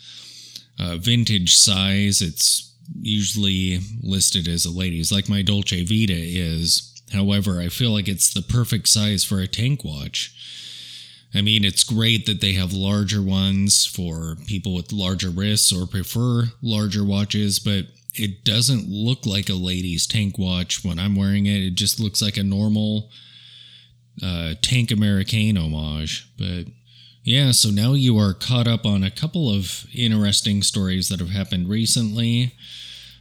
uh, 0.79 0.97
vintage 0.97 1.57
size, 1.57 2.21
it's 2.21 2.75
usually 3.01 3.81
listed 4.03 4.49
as 4.49 4.65
a 4.65 4.71
ladies, 4.71 5.11
like 5.13 5.29
my 5.29 5.43
Dolce 5.43 5.85
Vita 5.85 6.13
is. 6.13 6.91
However, 7.13 7.61
I 7.61 7.69
feel 7.69 7.91
like 7.91 8.09
it's 8.09 8.33
the 8.33 8.43
perfect 8.43 8.89
size 8.89 9.25
for 9.25 9.41
a 9.41 9.47
tank 9.47 9.85
watch. 9.85 10.35
I 11.35 11.43
mean, 11.43 11.65
it's 11.65 11.85
great 11.85 12.27
that 12.27 12.41
they 12.41 12.53
have 12.53 12.73
larger 12.73 13.21
ones 13.21 13.85
for 13.85 14.37
people 14.47 14.75
with 14.75 14.93
larger 14.93 15.31
wrists 15.31 15.73
or 15.73 15.87
prefer 15.87 16.45
larger 16.63 17.05
watches, 17.05 17.59
but 17.59 17.87
it 18.15 18.45
doesn't 18.45 18.89
look 18.89 19.27
like 19.27 19.49
a 19.49 19.55
lady's 19.55 20.07
tank 20.07 20.39
watch 20.39 20.85
when 20.85 21.01
I'm 21.01 21.17
wearing 21.17 21.47
it. 21.47 21.63
It 21.63 21.75
just 21.75 21.99
looks 21.99 22.23
like 22.23 22.37
a 22.37 22.45
normal 22.45 23.11
uh, 24.23 24.55
tank 24.63 24.93
American 24.93 25.57
homage. 25.57 26.31
But 26.39 26.67
yeah, 27.25 27.51
so 27.51 27.71
now 27.71 27.95
you 27.95 28.17
are 28.17 28.33
caught 28.33 28.69
up 28.69 28.87
on 28.87 29.03
a 29.03 29.11
couple 29.11 29.53
of 29.53 29.87
interesting 29.93 30.63
stories 30.63 31.09
that 31.09 31.19
have 31.19 31.31
happened 31.31 31.69
recently. 31.69 32.55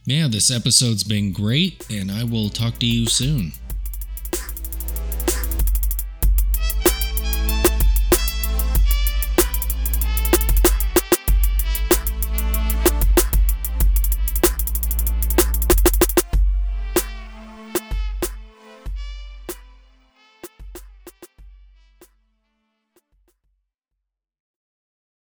Yeah, 0.04 0.28
this 0.28 0.50
episode's 0.50 1.02
been 1.02 1.32
great, 1.32 1.84
and 1.90 2.12
I 2.12 2.22
will 2.24 2.50
talk 2.50 2.78
to 2.78 2.86
you 2.86 3.06
soon. 3.06 3.52